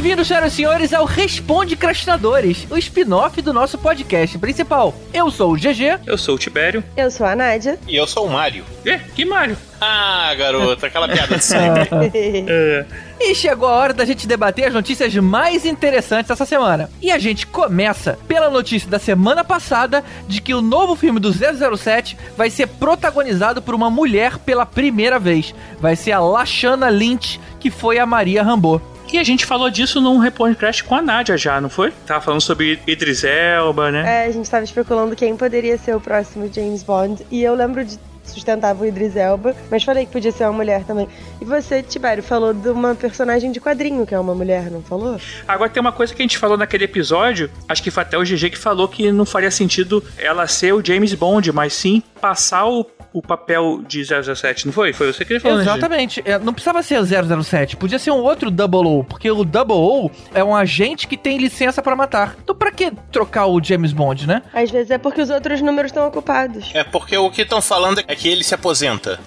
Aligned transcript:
Bem-vindos, 0.00 0.28
senhoras 0.28 0.54
e 0.54 0.56
senhores, 0.56 0.92
ao 0.94 1.04
Responde 1.04 1.76
Crastinadores, 1.76 2.66
o 2.70 2.78
spin-off 2.78 3.42
do 3.42 3.52
nosso 3.52 3.76
podcast 3.76 4.38
principal. 4.38 4.94
Eu 5.12 5.30
sou 5.30 5.52
o 5.52 5.56
GG. 5.56 6.00
Eu 6.06 6.16
sou 6.16 6.36
o 6.36 6.38
Tibério. 6.38 6.82
Eu 6.96 7.10
sou 7.10 7.26
a 7.26 7.36
Nádia. 7.36 7.78
E 7.86 7.96
eu 7.96 8.06
sou 8.06 8.24
o 8.24 8.30
Mário. 8.30 8.64
É, 8.86 8.96
que 8.96 9.26
Mário? 9.26 9.58
Ah, 9.78 10.34
garota, 10.38 10.86
aquela 10.86 11.06
piada 11.06 11.36
de 11.36 11.44
sempre. 11.44 11.86
é. 12.16 12.86
E 13.20 13.34
chegou 13.34 13.68
a 13.68 13.72
hora 13.72 13.92
da 13.92 14.06
gente 14.06 14.26
debater 14.26 14.68
as 14.68 14.72
notícias 14.72 15.14
mais 15.16 15.66
interessantes 15.66 16.28
dessa 16.28 16.46
semana. 16.46 16.88
E 17.02 17.12
a 17.12 17.18
gente 17.18 17.46
começa 17.46 18.18
pela 18.26 18.48
notícia 18.48 18.88
da 18.88 18.98
semana 18.98 19.44
passada 19.44 20.02
de 20.26 20.40
que 20.40 20.54
o 20.54 20.62
novo 20.62 20.96
filme 20.96 21.20
do 21.20 21.30
007 21.30 22.16
vai 22.38 22.48
ser 22.48 22.68
protagonizado 22.68 23.60
por 23.60 23.74
uma 23.74 23.90
mulher 23.90 24.38
pela 24.38 24.64
primeira 24.64 25.18
vez. 25.18 25.54
Vai 25.78 25.94
ser 25.94 26.12
a 26.12 26.20
Lashana 26.20 26.88
Lynch, 26.88 27.38
que 27.60 27.70
foi 27.70 27.98
a 27.98 28.06
Maria 28.06 28.42
Rambo. 28.42 28.80
E 29.12 29.18
a 29.18 29.24
gente 29.24 29.44
falou 29.44 29.68
disso 29.70 30.00
num 30.00 30.18
Reporn 30.18 30.54
Crash 30.54 30.82
com 30.82 30.94
a 30.94 31.02
Nádia 31.02 31.36
já, 31.36 31.60
não 31.60 31.68
foi? 31.68 31.92
Tava 32.06 32.20
falando 32.20 32.40
sobre 32.40 32.78
Idris 32.86 33.24
Elba, 33.24 33.90
né? 33.90 34.24
É, 34.24 34.26
a 34.26 34.30
gente 34.30 34.48
tava 34.48 34.64
especulando 34.64 35.16
quem 35.16 35.36
poderia 35.36 35.76
ser 35.76 35.96
o 35.96 36.00
próximo 36.00 36.50
James 36.52 36.82
Bond. 36.82 37.26
E 37.30 37.42
eu 37.42 37.54
lembro 37.54 37.84
de 37.84 37.98
sustentava 38.30 38.82
o 38.82 38.86
Idris 38.86 39.16
Elba, 39.16 39.54
mas 39.70 39.82
falei 39.82 40.06
que 40.06 40.12
podia 40.12 40.32
ser 40.32 40.44
uma 40.44 40.52
mulher 40.52 40.84
também. 40.84 41.08
E 41.40 41.44
você, 41.44 41.82
Tibério, 41.82 42.22
falou 42.22 42.52
de 42.54 42.68
uma 42.68 42.94
personagem 42.94 43.52
de 43.52 43.60
quadrinho 43.60 44.06
que 44.06 44.14
é 44.14 44.18
uma 44.18 44.34
mulher, 44.34 44.70
não 44.70 44.82
falou? 44.82 45.18
Agora 45.46 45.70
tem 45.70 45.80
uma 45.80 45.92
coisa 45.92 46.14
que 46.14 46.22
a 46.22 46.24
gente 46.24 46.38
falou 46.38 46.56
naquele 46.56 46.84
episódio, 46.84 47.50
acho 47.68 47.82
que 47.82 47.90
foi 47.90 48.02
até 48.02 48.16
o 48.18 48.22
GG 48.22 48.50
que 48.50 48.58
falou 48.58 48.88
que 48.88 49.10
não 49.12 49.24
faria 49.24 49.50
sentido 49.50 50.02
ela 50.18 50.46
ser 50.46 50.72
o 50.72 50.84
James 50.84 51.14
Bond, 51.14 51.52
mas 51.52 51.72
sim 51.72 52.02
passar 52.20 52.66
o 52.66 52.86
o 53.12 53.20
papel 53.20 53.82
de 53.86 54.04
007, 54.04 54.66
não 54.66 54.72
foi? 54.72 54.92
Foi 54.92 55.12
você 55.12 55.24
que 55.24 55.32
ele 55.32 55.40
falou, 55.40 55.58
né, 55.58 55.64
Exatamente. 55.64 56.22
Né, 56.22 56.38
não 56.38 56.52
precisava 56.52 56.82
ser 56.82 57.00
007, 57.04 57.76
podia 57.76 57.98
ser 57.98 58.10
um 58.10 58.20
outro 58.20 58.50
Double 58.50 58.86
O, 58.86 59.04
porque 59.04 59.30
o 59.30 59.44
Double 59.44 59.74
O 59.76 60.10
é 60.32 60.42
um 60.42 60.54
agente 60.54 61.06
que 61.06 61.16
tem 61.16 61.38
licença 61.38 61.82
para 61.82 61.96
matar. 61.96 62.36
Então 62.42 62.54
pra 62.54 62.70
que 62.70 62.92
trocar 63.10 63.46
o 63.46 63.62
James 63.62 63.92
Bond, 63.92 64.26
né? 64.26 64.42
Às 64.52 64.70
vezes 64.70 64.90
é 64.90 64.98
porque 64.98 65.20
os 65.20 65.30
outros 65.30 65.60
números 65.60 65.90
estão 65.90 66.06
ocupados. 66.06 66.70
É 66.74 66.84
porque 66.84 67.16
o 67.16 67.30
que 67.30 67.42
estão 67.42 67.60
falando 67.60 68.02
é 68.06 68.14
que 68.20 68.28
ele 68.28 68.44
se 68.44 68.54
aposenta. 68.54 69.18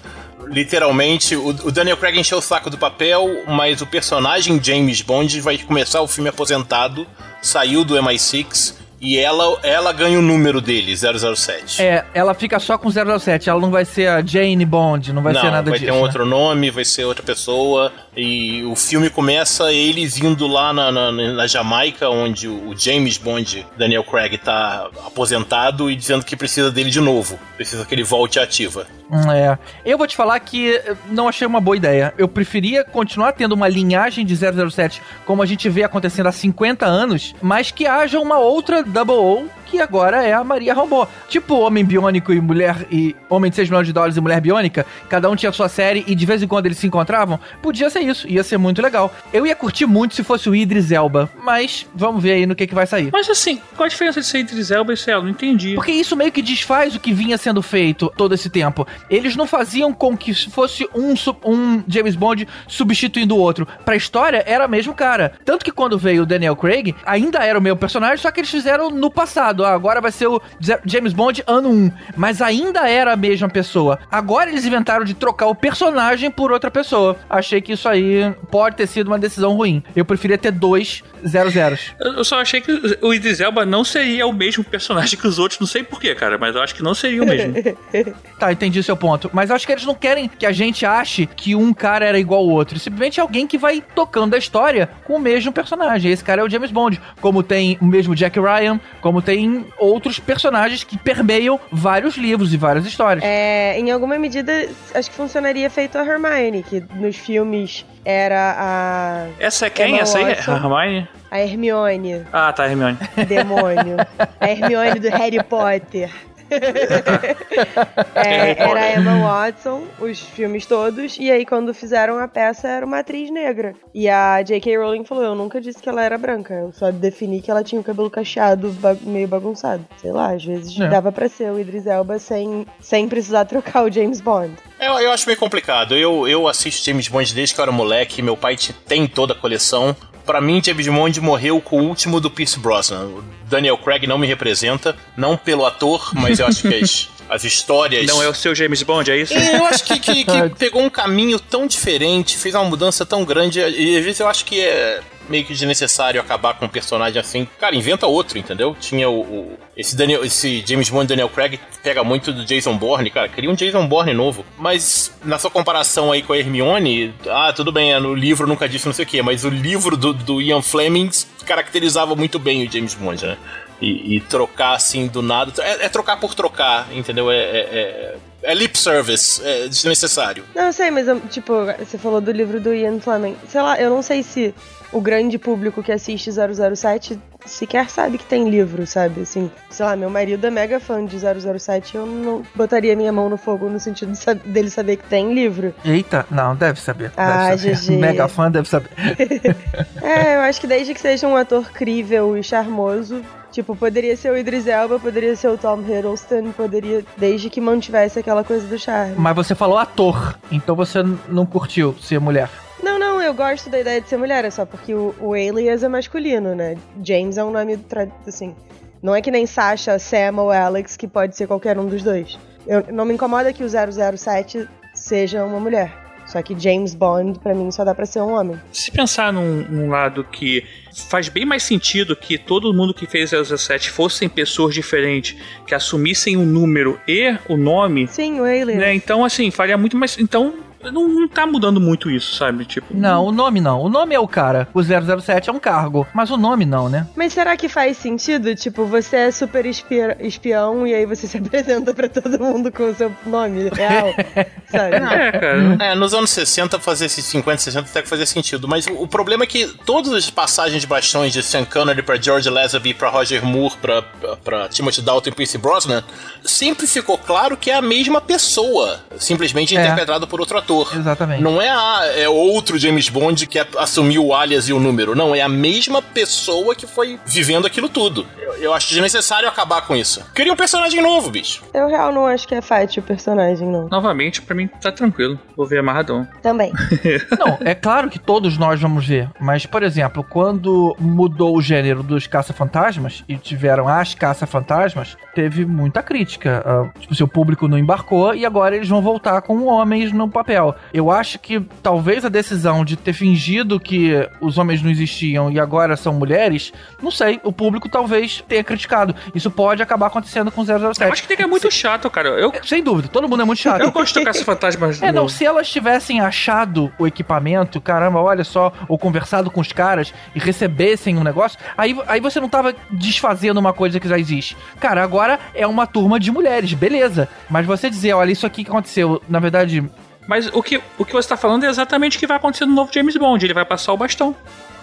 Literalmente, 0.46 1.34
o, 1.34 1.52
Daniel 1.52 1.96
Craig 1.96 2.16
encheu 2.16 2.38
o 2.38 2.42
saco 2.42 2.70
do 2.70 2.78
papel, 2.78 3.42
mas 3.48 3.80
o 3.80 3.86
personagem 3.86 4.62
James 4.62 5.02
Bond 5.02 5.40
vai 5.40 5.58
começar 5.58 6.00
o 6.00 6.06
filme 6.06 6.30
aposentado, 6.30 7.04
saiu 7.42 7.84
do 7.84 7.96
MI6 7.96 8.83
e 9.04 9.18
ela, 9.18 9.58
ela 9.62 9.92
ganha 9.92 10.18
o 10.18 10.22
número 10.22 10.62
dele, 10.62 10.96
007. 10.96 11.82
É, 11.82 12.06
ela 12.14 12.32
fica 12.32 12.58
só 12.58 12.78
com 12.78 12.88
007. 12.90 13.50
Ela 13.50 13.60
não 13.60 13.70
vai 13.70 13.84
ser 13.84 14.08
a 14.08 14.24
Jane 14.24 14.64
Bond, 14.64 15.12
não 15.12 15.22
vai 15.22 15.34
não, 15.34 15.42
ser 15.42 15.50
nada 15.50 15.70
vai 15.70 15.78
disso. 15.78 15.84
Vai 15.84 15.92
ter 15.92 15.92
um 15.92 16.00
né? 16.00 16.06
outro 16.06 16.24
nome, 16.24 16.70
vai 16.70 16.86
ser 16.86 17.04
outra 17.04 17.22
pessoa. 17.22 17.92
E 18.16 18.64
o 18.64 18.74
filme 18.74 19.10
começa 19.10 19.70
eles 19.70 20.16
indo 20.16 20.46
lá 20.46 20.72
na, 20.72 20.90
na, 20.90 21.12
na, 21.12 21.46
Jamaica, 21.46 22.08
onde 22.08 22.48
o 22.48 22.74
James 22.74 23.18
Bond, 23.18 23.66
Daniel 23.76 24.04
Craig, 24.04 24.38
tá 24.38 24.88
aposentado 25.06 25.90
e 25.90 25.96
dizendo 25.96 26.24
que 26.24 26.34
precisa 26.34 26.70
dele 26.70 26.90
de 26.90 27.00
novo. 27.00 27.38
Precisa 27.56 27.84
que 27.84 27.94
ele 27.94 28.04
volte 28.04 28.40
ativa. 28.40 28.86
Hum, 29.10 29.30
é. 29.30 29.58
Eu 29.84 29.98
vou 29.98 30.06
te 30.06 30.16
falar 30.16 30.38
que 30.40 30.80
não 31.10 31.28
achei 31.28 31.46
uma 31.46 31.60
boa 31.60 31.76
ideia. 31.76 32.14
Eu 32.16 32.26
preferia 32.26 32.84
continuar 32.84 33.32
tendo 33.32 33.52
uma 33.52 33.68
linhagem 33.68 34.24
de 34.24 34.34
007 34.34 35.02
como 35.26 35.42
a 35.42 35.46
gente 35.46 35.68
vê 35.68 35.82
acontecendo 35.82 36.28
há 36.28 36.32
50 36.32 36.86
anos, 36.86 37.34
mas 37.42 37.70
que 37.70 37.86
haja 37.86 38.18
uma 38.18 38.38
outra 38.38 38.82
Double 38.94 39.14
O 39.14 39.48
que 39.74 39.80
agora 39.80 40.22
é 40.24 40.32
a 40.32 40.44
Maria 40.44 40.72
Rambo. 40.72 41.08
Tipo 41.28 41.56
Homem 41.56 41.84
Biônico 41.84 42.32
e 42.32 42.40
Mulher 42.40 42.86
e 42.92 43.16
Homem 43.28 43.50
de 43.50 43.56
6 43.56 43.68
milhões 43.68 43.86
de 43.88 43.92
dólares 43.92 44.16
e 44.16 44.20
Mulher 44.20 44.40
Biônica, 44.40 44.86
cada 45.08 45.28
um 45.28 45.34
tinha 45.34 45.50
sua 45.50 45.68
série 45.68 46.04
e 46.06 46.14
de 46.14 46.24
vez 46.24 46.40
em 46.42 46.46
quando 46.46 46.66
eles 46.66 46.78
se 46.78 46.86
encontravam. 46.86 47.40
Podia 47.60 47.90
ser 47.90 48.00
isso, 48.00 48.28
ia 48.28 48.44
ser 48.44 48.56
muito 48.56 48.80
legal. 48.80 49.12
Eu 49.32 49.44
ia 49.44 49.56
curtir 49.56 49.84
muito 49.84 50.14
se 50.14 50.22
fosse 50.22 50.48
o 50.48 50.54
Idris 50.54 50.92
Elba, 50.92 51.28
mas 51.42 51.86
vamos 51.92 52.22
ver 52.22 52.32
aí 52.34 52.46
no 52.46 52.54
que, 52.54 52.68
que 52.68 52.74
vai 52.74 52.86
sair. 52.86 53.10
Mas 53.12 53.28
assim, 53.28 53.60
qual 53.76 53.86
a 53.86 53.88
diferença 53.88 54.20
de 54.20 54.26
ser 54.26 54.38
Idris 54.38 54.70
Elba 54.70 54.94
e 54.94 55.10
ela? 55.10 55.24
Não 55.24 55.30
entendi. 55.30 55.74
Porque 55.74 55.90
isso 55.90 56.14
meio 56.14 56.30
que 56.30 56.40
desfaz 56.40 56.94
o 56.94 57.00
que 57.00 57.12
vinha 57.12 57.36
sendo 57.36 57.60
feito 57.60 58.12
todo 58.16 58.32
esse 58.32 58.48
tempo. 58.48 58.86
Eles 59.10 59.34
não 59.34 59.46
faziam 59.46 59.92
com 59.92 60.16
que 60.16 60.32
fosse 60.48 60.88
um, 60.94 61.14
um 61.44 61.82
James 61.88 62.14
Bond 62.14 62.46
substituindo 62.68 63.34
o 63.34 63.40
outro. 63.40 63.66
Pra 63.84 63.96
história, 63.96 64.44
era 64.46 64.68
mesmo 64.68 64.94
cara. 64.94 65.32
Tanto 65.44 65.64
que 65.64 65.72
quando 65.72 65.98
veio 65.98 66.22
o 66.22 66.26
Daniel 66.26 66.54
Craig, 66.54 66.94
ainda 67.04 67.40
era 67.40 67.58
o 67.58 67.62
meu 67.62 67.76
personagem, 67.76 68.18
só 68.18 68.30
que 68.30 68.38
eles 68.38 68.50
fizeram 68.50 68.88
no 68.88 69.10
passado. 69.10 69.63
Ah, 69.64 69.74
agora 69.74 70.00
vai 70.00 70.12
ser 70.12 70.26
o 70.26 70.40
James 70.84 71.12
Bond 71.12 71.42
ano 71.46 71.70
1. 71.70 71.90
Mas 72.16 72.40
ainda 72.40 72.88
era 72.88 73.12
a 73.12 73.16
mesma 73.16 73.48
pessoa. 73.48 73.98
Agora 74.10 74.50
eles 74.50 74.64
inventaram 74.64 75.04
de 75.04 75.14
trocar 75.14 75.46
o 75.46 75.54
personagem 75.54 76.30
por 76.30 76.52
outra 76.52 76.70
pessoa. 76.70 77.16
Achei 77.28 77.60
que 77.60 77.72
isso 77.72 77.88
aí 77.88 78.34
pode 78.50 78.76
ter 78.76 78.86
sido 78.86 79.08
uma 79.08 79.18
decisão 79.18 79.54
ruim. 79.54 79.82
Eu 79.94 80.04
preferia 80.04 80.38
ter 80.38 80.52
dois 80.52 81.02
00. 81.24 81.78
Eu 81.98 82.24
só 82.24 82.40
achei 82.40 82.60
que 82.60 82.98
o 83.00 83.14
Idris 83.14 83.40
Elba 83.40 83.64
não 83.64 83.82
seria 83.82 84.26
o 84.26 84.32
mesmo 84.32 84.62
personagem 84.62 85.18
que 85.18 85.26
os 85.26 85.38
outros, 85.38 85.58
não 85.58 85.66
sei 85.66 85.82
porquê, 85.82 86.14
cara, 86.14 86.36
mas 86.38 86.54
eu 86.54 86.62
acho 86.62 86.74
que 86.74 86.82
não 86.82 86.94
seria 86.94 87.22
o 87.22 87.26
mesmo. 87.26 87.54
tá, 88.38 88.52
entendi 88.52 88.78
o 88.78 88.82
seu 88.82 88.96
ponto. 88.96 89.30
Mas 89.32 89.50
eu 89.50 89.56
acho 89.56 89.66
que 89.66 89.72
eles 89.72 89.84
não 89.84 89.94
querem 89.94 90.28
que 90.28 90.46
a 90.46 90.52
gente 90.52 90.84
ache 90.84 91.26
que 91.26 91.54
um 91.54 91.72
cara 91.72 92.04
era 92.04 92.18
igual 92.18 92.40
ao 92.40 92.48
outro. 92.48 92.78
Simplesmente 92.78 93.20
alguém 93.20 93.46
que 93.46 93.56
vai 93.56 93.82
tocando 93.94 94.34
a 94.34 94.38
história 94.38 94.88
com 95.04 95.16
o 95.16 95.18
mesmo 95.18 95.52
personagem. 95.52 96.12
Esse 96.12 96.22
cara 96.22 96.42
é 96.42 96.44
o 96.44 96.50
James 96.50 96.70
Bond. 96.70 97.00
Como 97.20 97.42
tem 97.42 97.78
o 97.80 97.84
mesmo 97.84 98.14
Jack 98.14 98.38
Ryan, 98.38 98.80
como 99.00 99.22
tem 99.22 99.43
outros 99.78 100.18
personagens 100.18 100.84
que 100.84 100.96
permeiam 100.96 101.58
vários 101.70 102.16
livros 102.16 102.52
e 102.52 102.56
várias 102.56 102.86
histórias. 102.86 103.24
É, 103.24 103.78
em 103.78 103.90
alguma 103.90 104.18
medida, 104.18 104.68
acho 104.94 105.10
que 105.10 105.16
funcionaria 105.16 105.68
feito 105.70 105.96
a 105.98 106.04
Hermione, 106.04 106.62
que 106.62 106.84
nos 106.94 107.16
filmes 107.16 107.84
era 108.04 108.54
a. 108.58 109.26
Essa 109.38 109.66
é 109.66 109.70
quem? 109.70 109.94
Emma 109.94 110.00
Essa 110.00 110.18
aí 110.18 110.24
é 110.24 110.38
a 110.38 110.54
Hermione? 110.54 111.08
A 111.30 111.40
Hermione. 111.40 112.26
Ah, 112.32 112.52
tá, 112.52 112.66
Hermione. 112.66 112.98
Demônio. 113.26 113.96
a 114.40 114.48
Hermione 114.48 115.00
do 115.00 115.08
Harry 115.08 115.42
Potter. 115.42 116.10
é, 118.14 118.50
era 118.62 118.80
a 118.80 118.94
Emma 118.94 119.18
Watson, 119.20 119.84
os 119.98 120.20
filmes 120.20 120.66
todos, 120.66 121.16
e 121.18 121.30
aí 121.30 121.44
quando 121.44 121.74
fizeram 121.74 122.18
a 122.18 122.28
peça 122.28 122.68
era 122.68 122.86
uma 122.86 122.98
atriz 123.00 123.30
negra. 123.30 123.74
E 123.92 124.08
a 124.08 124.42
J.K. 124.42 124.76
Rowling 124.76 125.04
falou: 125.04 125.24
Eu 125.24 125.34
nunca 125.34 125.60
disse 125.60 125.82
que 125.82 125.88
ela 125.88 126.02
era 126.02 126.18
branca, 126.18 126.54
eu 126.54 126.72
só 126.72 126.90
defini 126.90 127.40
que 127.40 127.50
ela 127.50 127.64
tinha 127.64 127.80
o 127.80 127.84
cabelo 127.84 128.10
cacheado, 128.10 128.70
ba 128.72 128.96
meio 129.02 129.28
bagunçado. 129.28 129.84
Sei 129.96 130.12
lá, 130.12 130.32
às 130.32 130.44
vezes 130.44 130.78
é. 130.78 130.88
dava 130.88 131.12
pra 131.12 131.28
ser 131.28 131.50
o 131.52 131.58
Idris 131.58 131.86
Elba 131.86 132.18
sem, 132.18 132.66
sem 132.80 133.08
precisar 133.08 133.44
trocar 133.44 133.84
o 133.84 133.90
James 133.90 134.20
Bond. 134.20 134.52
Eu, 134.80 134.98
eu 134.98 135.10
acho 135.12 135.26
meio 135.26 135.38
complicado. 135.38 135.96
Eu, 135.96 136.26
eu 136.28 136.48
assisto 136.48 136.84
James 136.84 137.08
Bond 137.08 137.34
desde 137.34 137.54
que 137.54 137.60
eu 137.60 137.62
era 137.62 137.72
moleque, 137.72 138.22
meu 138.22 138.36
pai 138.36 138.56
tem 138.86 139.06
toda 139.06 139.32
a 139.32 139.36
coleção. 139.36 139.96
Para 140.24 140.40
mim, 140.40 140.62
James 140.64 140.86
Bond 140.88 141.20
morreu 141.20 141.60
com 141.60 141.82
o 141.82 141.88
último 141.88 142.20
do 142.20 142.30
Pierce 142.30 142.58
Brosnan. 142.58 143.04
O 143.04 143.24
Daniel 143.48 143.76
Craig 143.76 144.06
não 144.06 144.18
me 144.18 144.26
representa, 144.26 144.96
não 145.16 145.36
pelo 145.36 145.66
ator, 145.66 146.10
mas 146.14 146.38
eu 146.38 146.46
acho 146.46 146.62
que 146.62 146.74
as, 146.74 147.08
as 147.28 147.44
histórias. 147.44 148.06
Não 148.06 148.22
é 148.22 148.28
o 148.28 148.34
seu 148.34 148.54
James 148.54 148.82
Bond, 148.82 149.10
é 149.10 149.18
isso? 149.18 149.34
eu 149.34 149.66
acho 149.66 149.84
que, 149.84 149.98
que, 149.98 150.24
que 150.24 150.48
pegou 150.58 150.82
um 150.82 150.90
caminho 150.90 151.38
tão 151.38 151.66
diferente, 151.66 152.38
fez 152.38 152.54
uma 152.54 152.64
mudança 152.64 153.04
tão 153.04 153.24
grande, 153.24 153.60
e 153.60 153.96
às 153.96 154.04
vezes 154.04 154.20
eu 154.20 154.28
acho 154.28 154.44
que 154.44 154.60
é 154.60 155.00
meio 155.28 155.44
que 155.44 155.52
desnecessário 155.52 156.20
acabar 156.20 156.54
com 156.54 156.66
um 156.66 156.68
personagem 156.68 157.20
assim. 157.20 157.46
Cara, 157.58 157.74
inventa 157.74 158.06
outro, 158.06 158.38
entendeu? 158.38 158.76
Tinha 158.78 159.08
o, 159.08 159.20
o, 159.20 159.58
esse 159.76 159.96
Daniel, 159.96 160.24
esse 160.24 160.64
James 160.66 160.90
Bond 160.90 161.06
Daniel 161.06 161.28
Craig 161.28 161.58
pega 161.82 162.02
muito 162.04 162.32
do 162.32 162.44
Jason 162.44 162.76
Bourne, 162.76 163.10
cara, 163.10 163.28
cria 163.28 163.50
um 163.50 163.54
Jason 163.54 163.86
Bourne 163.86 164.12
novo. 164.12 164.44
Mas 164.58 165.12
na 165.24 165.38
sua 165.38 165.50
comparação 165.50 166.12
aí 166.12 166.22
com 166.22 166.32
a 166.32 166.38
Hermione, 166.38 167.14
ah, 167.28 167.52
tudo 167.52 167.72
bem, 167.72 167.92
é, 167.92 168.00
no 168.00 168.14
livro 168.14 168.46
nunca 168.46 168.68
disse 168.68 168.86
não 168.86 168.92
sei 168.92 169.04
o 169.04 169.08
quê, 169.08 169.22
mas 169.22 169.44
o 169.44 169.48
livro 169.48 169.96
do, 169.96 170.12
do 170.12 170.40
Ian 170.40 170.62
Fleming 170.62 171.10
caracterizava 171.44 172.14
muito 172.14 172.38
bem 172.38 172.66
o 172.66 172.70
James 172.70 172.94
Bond, 172.94 173.24
né? 173.24 173.36
E, 173.80 174.16
e 174.16 174.20
trocar 174.20 174.74
assim 174.74 175.06
do 175.06 175.20
nada. 175.20 175.52
É, 175.62 175.86
é, 175.86 175.88
trocar 175.88 176.18
por 176.18 176.34
trocar, 176.34 176.86
entendeu? 176.92 177.30
é, 177.30 177.36
é, 177.36 177.60
é 177.60 178.16
é 178.44 178.54
lip 178.54 178.78
service, 178.78 179.42
é 179.42 179.66
desnecessário. 179.66 180.44
Não, 180.54 180.64
eu 180.64 180.72
sei, 180.72 180.90
mas 180.90 181.06
tipo, 181.30 181.52
você 181.78 181.96
falou 181.96 182.20
do 182.20 182.30
livro 182.30 182.60
do 182.60 182.74
Ian 182.74 183.00
Fleming. 183.00 183.36
Sei 183.48 183.60
lá, 183.60 183.80
eu 183.80 183.88
não 183.88 184.02
sei 184.02 184.22
se 184.22 184.54
o 184.92 185.00
grande 185.00 185.38
público 185.38 185.82
que 185.82 185.90
assiste 185.90 186.30
007 186.30 187.18
sequer 187.46 187.90
sabe 187.90 188.18
que 188.18 188.24
tem 188.24 188.48
livro, 188.48 188.86
sabe? 188.86 189.22
Assim, 189.22 189.50
sei 189.70 189.84
lá, 189.84 189.96
meu 189.96 190.10
marido 190.10 190.46
é 190.46 190.50
mega 190.50 190.78
fã 190.78 191.04
de 191.04 191.18
007 191.18 191.96
eu 191.96 192.06
não 192.06 192.42
botaria 192.54 192.94
minha 192.94 193.12
mão 193.12 193.28
no 193.28 193.36
fogo 193.36 193.68
no 193.68 193.80
sentido 193.80 194.12
de 194.12 194.18
sab 194.18 194.38
dele 194.46 194.70
saber 194.70 194.96
que 194.96 195.04
tem 195.04 195.34
livro. 195.34 195.74
Eita, 195.84 196.26
não, 196.30 196.54
deve 196.54 196.80
saber. 196.80 197.12
Ah, 197.16 197.50
deve 197.50 197.74
saber. 197.74 197.96
GG. 197.96 197.96
Mega 198.00 198.28
fã 198.28 198.50
deve 198.50 198.68
saber. 198.68 198.90
é, 200.02 200.36
eu 200.36 200.40
acho 200.42 200.60
que 200.60 200.66
desde 200.66 200.92
que 200.94 201.00
seja 201.00 201.26
um 201.26 201.36
ator 201.36 201.70
crível 201.72 202.36
e 202.36 202.42
charmoso, 202.42 203.22
Tipo, 203.54 203.76
poderia 203.76 204.16
ser 204.16 204.32
o 204.32 204.36
Idris 204.36 204.66
Elba, 204.66 204.98
poderia 204.98 205.36
ser 205.36 205.46
o 205.46 205.56
Tom 205.56 205.78
Hiddleston, 205.80 206.50
poderia, 206.50 207.04
desde 207.16 207.48
que 207.48 207.60
mantivesse 207.60 208.18
aquela 208.18 208.42
coisa 208.42 208.66
do 208.66 208.76
charme. 208.76 209.14
Mas 209.16 209.36
você 209.36 209.54
falou 209.54 209.78
ator, 209.78 210.36
então 210.50 210.74
você 210.74 211.04
não 211.28 211.46
curtiu 211.46 211.94
ser 212.00 212.18
mulher. 212.18 212.50
Não, 212.82 212.98
não, 212.98 213.22
eu 213.22 213.32
gosto 213.32 213.70
da 213.70 213.78
ideia 213.78 214.00
de 214.00 214.08
ser 214.08 214.16
mulher, 214.16 214.44
é 214.44 214.50
só 214.50 214.66
porque 214.66 214.92
o, 214.92 215.14
o 215.20 215.34
Alias 215.34 215.84
é 215.84 215.88
masculino, 215.88 216.52
né? 216.52 216.76
James 217.00 217.38
é 217.38 217.44
um 217.44 217.52
nome, 217.52 217.78
assim, 218.26 218.56
não 219.00 219.14
é 219.14 219.22
que 219.22 219.30
nem 219.30 219.46
Sasha, 219.46 220.00
Sam 220.00 220.34
ou 220.38 220.50
Alex, 220.50 220.96
que 220.96 221.06
pode 221.06 221.36
ser 221.36 221.46
qualquer 221.46 221.78
um 221.78 221.86
dos 221.86 222.02
dois. 222.02 222.36
Eu, 222.66 222.84
não 222.92 223.04
me 223.04 223.14
incomoda 223.14 223.52
que 223.52 223.62
o 223.62 223.68
007 223.68 224.68
seja 224.92 225.44
uma 225.44 225.60
mulher. 225.60 226.03
Só 226.26 226.42
que 226.42 226.58
James 226.58 226.94
Bond, 226.94 227.38
pra 227.38 227.54
mim, 227.54 227.70
só 227.70 227.84
dá 227.84 227.94
pra 227.94 228.06
ser 228.06 228.20
um 228.20 228.32
homem. 228.32 228.60
Se 228.72 228.90
pensar 228.90 229.32
num, 229.32 229.64
num 229.68 229.90
lado 229.90 230.24
que 230.24 230.64
faz 231.08 231.28
bem 231.28 231.44
mais 231.44 231.62
sentido 231.62 232.16
que 232.16 232.38
todo 232.38 232.72
mundo 232.72 232.94
que 232.94 233.06
fez 233.06 233.30
007 233.30 233.90
fossem 233.90 234.28
pessoas 234.28 234.74
diferentes, 234.74 235.36
que 235.66 235.74
assumissem 235.74 236.36
o 236.36 236.44
número 236.44 237.00
e 237.06 237.36
o 237.48 237.56
nome. 237.56 238.06
Sim, 238.06 238.40
o 238.40 238.44
Alien. 238.44 238.78
Né? 238.78 238.94
Então, 238.94 239.24
assim, 239.24 239.50
faria 239.50 239.76
muito 239.76 239.96
mais. 239.96 240.18
Então, 240.18 240.54
não, 240.92 241.08
não 241.08 241.28
tá 241.28 241.46
mudando 241.46 241.80
muito 241.80 242.10
isso, 242.10 242.34
sabe? 242.36 242.64
Tipo. 242.64 242.94
Não, 242.96 243.24
o 243.26 243.32
nome 243.32 243.60
não. 243.60 243.80
O 243.80 243.88
nome 243.88 244.14
é 244.14 244.18
o 244.20 244.28
cara. 244.28 244.68
O 244.74 244.82
007 244.82 245.50
é 245.50 245.52
um 245.52 245.58
cargo. 245.58 246.06
Mas 246.14 246.30
o 246.30 246.36
nome 246.36 246.64
não, 246.64 246.88
né? 246.88 247.06
Mas 247.16 247.32
será 247.32 247.56
que 247.56 247.68
faz 247.68 247.96
sentido? 247.96 248.54
Tipo, 248.54 248.84
você 248.86 249.16
é 249.16 249.30
super 249.30 249.64
espião 249.66 250.86
e 250.86 250.94
aí 250.94 251.06
você 251.06 251.26
se 251.28 251.38
apresenta 251.38 251.92
pra 251.94 252.08
todo 252.08 252.38
mundo 252.38 252.70
com 252.72 252.90
o 252.90 252.94
seu 252.94 253.12
nome 253.26 253.68
real, 253.70 254.08
sabe? 254.70 254.94
É, 254.96 255.32
cara. 255.32 255.76
É, 255.80 255.94
nos 255.94 256.14
anos 256.14 256.30
60, 256.30 256.78
fazer 256.80 257.06
esses 257.06 257.24
50, 257.24 257.58
60 257.58 257.88
até 257.88 258.02
que 258.02 258.08
fazia 258.08 258.26
sentido. 258.26 258.66
Mas 258.68 258.86
o, 258.86 259.02
o 259.02 259.08
problema 259.08 259.44
é 259.44 259.46
que 259.46 259.66
todas 259.84 260.12
as 260.12 260.30
passagens 260.30 260.80
de 260.82 260.86
bastões 260.86 261.32
de 261.32 261.42
Sean 261.42 261.64
Connery 261.64 262.02
pra 262.02 262.16
George 262.16 262.48
Lazenby, 262.48 262.94
pra 262.94 263.08
Roger 263.10 263.44
Moore, 263.44 263.74
pra, 263.80 264.02
pra, 264.02 264.36
pra 264.36 264.68
Timothy 264.68 265.02
Dalton 265.02 265.30
e 265.30 265.32
Pierce 265.32 265.58
Brosnan, 265.58 266.02
sempre 266.44 266.86
ficou 266.86 267.16
claro 267.18 267.56
que 267.56 267.70
é 267.70 267.74
a 267.74 267.82
mesma 267.82 268.20
pessoa, 268.20 269.00
simplesmente 269.18 269.76
É. 269.76 269.80
interpretado 269.80 270.26
por 270.26 270.40
outro 270.40 270.58
ator. 270.58 270.73
Exatamente. 270.82 271.42
Não 271.42 271.60
é, 271.60 271.68
a, 271.68 272.12
é 272.16 272.28
outro 272.28 272.78
James 272.78 273.08
Bond 273.08 273.46
que 273.46 273.58
assumiu 273.78 274.26
o 274.26 274.34
alias 274.34 274.68
e 274.68 274.72
o 274.72 274.80
número. 274.80 275.14
Não, 275.14 275.34
é 275.34 275.40
a 275.40 275.48
mesma 275.48 276.02
pessoa 276.02 276.74
que 276.74 276.86
foi 276.86 277.18
vivendo 277.26 277.66
aquilo 277.66 277.88
tudo. 277.88 278.26
Eu, 278.40 278.54
eu 278.54 278.74
acho 278.74 278.88
desnecessário 278.90 279.48
acabar 279.48 279.82
com 279.82 279.96
isso. 279.96 280.24
Queria 280.34 280.52
um 280.52 280.56
personagem 280.56 281.00
novo, 281.00 281.30
bicho. 281.30 281.62
Eu 281.72 281.88
real 281.88 282.12
não 282.12 282.26
acho 282.26 282.46
que 282.46 282.54
é 282.54 282.62
fight 282.62 282.98
o 282.98 283.02
personagem, 283.02 283.68
não. 283.68 283.88
Novamente, 283.88 284.42
pra 284.42 284.54
mim 284.54 284.66
tá 284.66 284.90
tranquilo. 284.90 285.38
Vou 285.56 285.66
ver 285.66 285.78
amarradão. 285.78 286.26
Também. 286.42 286.72
Não, 287.38 287.58
é 287.60 287.74
claro 287.74 288.08
que 288.10 288.18
todos 288.18 288.58
nós 288.58 288.80
vamos 288.80 289.06
ver. 289.06 289.28
Mas, 289.40 289.66
por 289.66 289.82
exemplo, 289.82 290.24
quando 290.28 290.96
mudou 290.98 291.56
o 291.56 291.62
gênero 291.62 292.02
dos 292.02 292.26
caça-fantasmas 292.26 293.24
e 293.28 293.36
tiveram 293.36 293.88
as 293.88 294.14
caça-fantasmas, 294.14 295.16
teve 295.34 295.64
muita 295.64 296.02
crítica. 296.02 296.62
Ah, 296.64 296.98
tipo, 296.98 297.14
seu 297.14 297.28
público 297.28 297.68
não 297.68 297.78
embarcou 297.78 298.34
e 298.34 298.44
agora 298.44 298.76
eles 298.76 298.88
vão 298.88 299.02
voltar 299.02 299.42
com 299.42 299.64
homens 299.66 300.12
no 300.12 300.28
papel. 300.28 300.63
Eu 300.92 301.10
acho 301.10 301.38
que 301.38 301.60
talvez 301.82 302.24
a 302.24 302.28
decisão 302.28 302.84
de 302.84 302.96
ter 302.96 303.12
fingido 303.12 303.80
que 303.80 304.12
os 304.40 304.56
homens 304.58 304.82
não 304.82 304.90
existiam 304.90 305.50
e 305.50 305.58
agora 305.58 305.96
são 305.96 306.14
mulheres, 306.14 306.72
não 307.02 307.10
sei, 307.10 307.40
o 307.42 307.52
público 307.52 307.88
talvez 307.88 308.44
tenha 308.48 308.62
criticado. 308.62 309.14
Isso 309.34 309.50
pode 309.50 309.82
acabar 309.82 310.06
acontecendo 310.06 310.50
com 310.50 310.64
007. 310.64 311.02
Eu 311.02 311.12
acho 311.12 311.26
que 311.26 311.42
é 311.42 311.46
muito 311.46 311.70
chato, 311.70 312.08
cara. 312.08 312.28
Eu, 312.28 312.52
Sem 312.64 312.82
dúvida, 312.82 313.08
todo 313.08 313.28
mundo 313.28 313.42
é 313.42 313.44
muito 313.44 313.58
chato. 313.58 313.80
eu 313.80 313.90
gosto 313.90 314.18
do 314.20 314.24
Caça-Fantasmas. 314.24 315.02
É, 315.02 315.06
não, 315.12 315.22
novo. 315.22 315.28
se 315.28 315.44
elas 315.44 315.68
tivessem 315.68 316.20
achado 316.20 316.92
o 316.98 317.06
equipamento, 317.06 317.80
caramba, 317.80 318.20
olha 318.20 318.44
só, 318.44 318.72
ou 318.88 318.96
conversado 318.96 319.50
com 319.50 319.60
os 319.60 319.72
caras 319.72 320.14
e 320.34 320.38
recebessem 320.38 321.16
um 321.16 321.24
negócio, 321.24 321.58
aí, 321.76 321.96
aí 322.06 322.20
você 322.20 322.40
não 322.40 322.48
tava 322.48 322.74
desfazendo 322.90 323.58
uma 323.58 323.72
coisa 323.72 323.98
que 323.98 324.08
já 324.08 324.18
existe. 324.18 324.56
Cara, 324.80 325.02
agora 325.02 325.38
é 325.54 325.66
uma 325.66 325.86
turma 325.86 326.18
de 326.20 326.30
mulheres, 326.30 326.72
beleza. 326.72 327.28
Mas 327.48 327.66
você 327.66 327.90
dizer, 327.90 328.12
olha, 328.14 328.32
isso 328.32 328.46
aqui 328.46 328.64
que 328.64 328.70
aconteceu, 328.70 329.22
na 329.28 329.38
verdade, 329.38 329.84
Mas 330.26 330.46
o 330.52 330.62
que, 330.62 330.80
o 330.98 331.04
que 331.04 331.12
você 331.12 331.28
tá 331.28 331.36
falando 331.36 331.64
é 331.64 331.68
exatamente 331.68 332.16
o 332.16 332.20
que 332.20 332.26
vai 332.26 332.36
acontecer 332.36 332.64
no 332.66 332.74
novo 332.74 332.92
James 332.92 333.16
Bond. 333.16 333.44
Ele 333.44 333.54
vai 333.54 333.64
passar 333.64 333.92
o 333.92 333.96
bastão. 333.96 334.34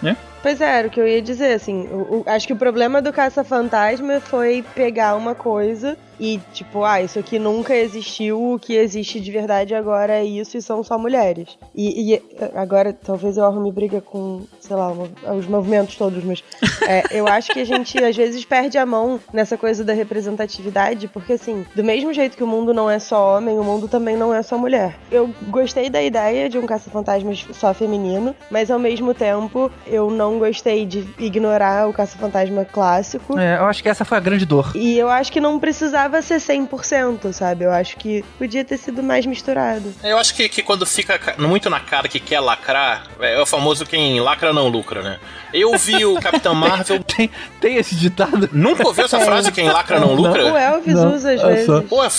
Né? 0.02 0.16
Pois 0.42 0.60
é, 0.60 0.80
era 0.80 0.88
o 0.88 0.92
que 0.92 1.00
eu 1.00 1.08
ia 1.08 1.22
dizer, 1.22 1.54
assim, 1.54 1.88
o- 1.92 2.18
o- 2.20 2.24
acho 2.26 2.48
que 2.48 2.54
o 2.54 2.56
problema 2.58 3.00
do 3.02 3.14
Caça-Fantasma 3.14 4.20
foi 4.22 4.66
pegar 4.74 5.16
uma 5.16 5.36
coisa 5.36 5.96
e, 6.20 6.40
tipo, 6.54 6.84
ah, 6.84 7.02
isso 7.02 7.18
aqui 7.20 7.38
nunca 7.40 7.76
existiu, 7.76 8.54
o 8.54 8.60
que 8.60 8.76
existe 8.76 9.20
de 9.20 9.32
verdade 9.32 9.74
agora 9.76 10.14
é 10.14 10.24
isso 10.24 10.58
e 10.58 10.62
são 10.62 10.84
só 10.84 10.98
mulheres. 10.98 11.58
E, 11.76 12.14
e 12.16 12.22
agora, 12.56 12.92
talvez 12.94 13.38
eu 13.38 13.46
arrume 13.46 13.72
briga 13.72 14.02
com, 14.02 14.42
sei 14.60 14.76
lá, 14.76 14.92
os 15.36 15.46
movimentos 15.48 15.96
todos, 15.96 16.24
mas 16.24 16.44
é, 16.88 17.04
eu 17.12 17.28
acho 17.28 17.52
que 17.52 17.60
a 17.60 17.66
gente, 17.66 18.04
às 18.04 18.16
vezes, 18.16 18.44
perde 18.46 18.78
a 18.80 18.86
mão 18.86 19.20
nessa 19.34 19.58
coisa 19.58 19.84
da 19.84 19.94
representatividade, 19.94 21.08
porque, 21.08 21.34
assim, 21.34 21.66
do 21.76 21.84
mesmo 21.84 22.12
jeito 22.14 22.36
que 22.38 22.44
o 22.44 22.48
mundo 22.48 22.74
não 22.74 22.90
é 22.90 22.98
só 23.00 23.38
homem, 23.38 23.58
o 23.60 23.64
mundo 23.64 23.88
também 23.88 24.16
não 24.18 24.34
é 24.34 24.42
só 24.44 24.58
mulher. 24.58 24.96
Eu 25.12 25.30
gostei 25.50 25.90
da 25.90 26.02
ideia 26.02 26.48
de 26.50 26.58
um 26.58 26.66
Caça-Fantasmas 26.66 27.46
só 27.54 27.74
feminino, 27.74 28.36
mas 28.50 28.70
ao 28.72 28.80
mesmo 28.80 29.14
tempo 29.14 29.72
eu 29.88 30.10
não 30.12 30.31
gostei 30.40 30.86
de 30.86 31.08
ignorar 31.20 31.88
o 31.88 31.94
Caça-Fantasma 31.94 32.66
clássico. 32.66 33.38
é, 33.40 33.58
eu 33.58 33.66
acho 33.66 33.82
que 33.82 33.90
essa 33.90 34.04
foi 34.06 34.18
a 34.18 34.22
grande 34.22 34.46
dor. 34.46 34.72
E 34.76 34.98
eu 34.98 35.10
acho 35.10 35.32
que 35.32 35.40
não 35.40 35.60
precisava 35.60 36.22
ser 36.22 36.38
100%, 36.40 37.32
sabe? 37.34 37.66
Eu 37.66 37.72
acho 37.72 37.98
que 37.98 38.24
podia 38.38 38.64
ter 38.64 38.78
sido 38.78 39.02
mais 39.04 39.26
misturado. 39.26 39.94
Eu 40.04 40.18
acho 40.18 40.34
que, 40.36 40.48
que 40.50 40.62
quando 40.62 40.86
fica 40.86 41.18
ca- 41.20 41.36
muito 41.38 41.70
na 41.70 41.80
cara 41.80 42.08
que 42.08 42.20
quer 42.20 42.40
lacrar, 42.40 43.04
é 43.20 43.40
o 43.40 43.46
famoso 43.46 43.86
quem 43.86 44.20
lacra 44.20 44.54
não 44.54 44.68
lucra, 44.68 45.02
né? 45.02 45.20
Eu 45.54 45.78
vi 45.78 46.06
o 46.06 46.16
Capitão 46.22 46.54
Marvel. 46.56 47.04
Tem, 47.04 47.30
tem 47.60 47.76
esse 47.78 47.96
ditado? 47.96 48.50
Nunca 48.54 48.88
ouviu 48.88 49.06
essa 49.06 49.18
Tem. 49.18 49.26
frase, 49.26 49.52
quem 49.52 49.70
lacra 49.70 50.00
não 50.00 50.14
O 50.14 50.16
lucra? 50.16 50.42
Elvis 50.44 50.94
Não, 50.96 51.14
usa 51.16 51.34
às 51.34 51.42
eu 51.42 51.48
vezes. 51.48 51.90
Pô, 51.90 52.04
é 52.04 52.10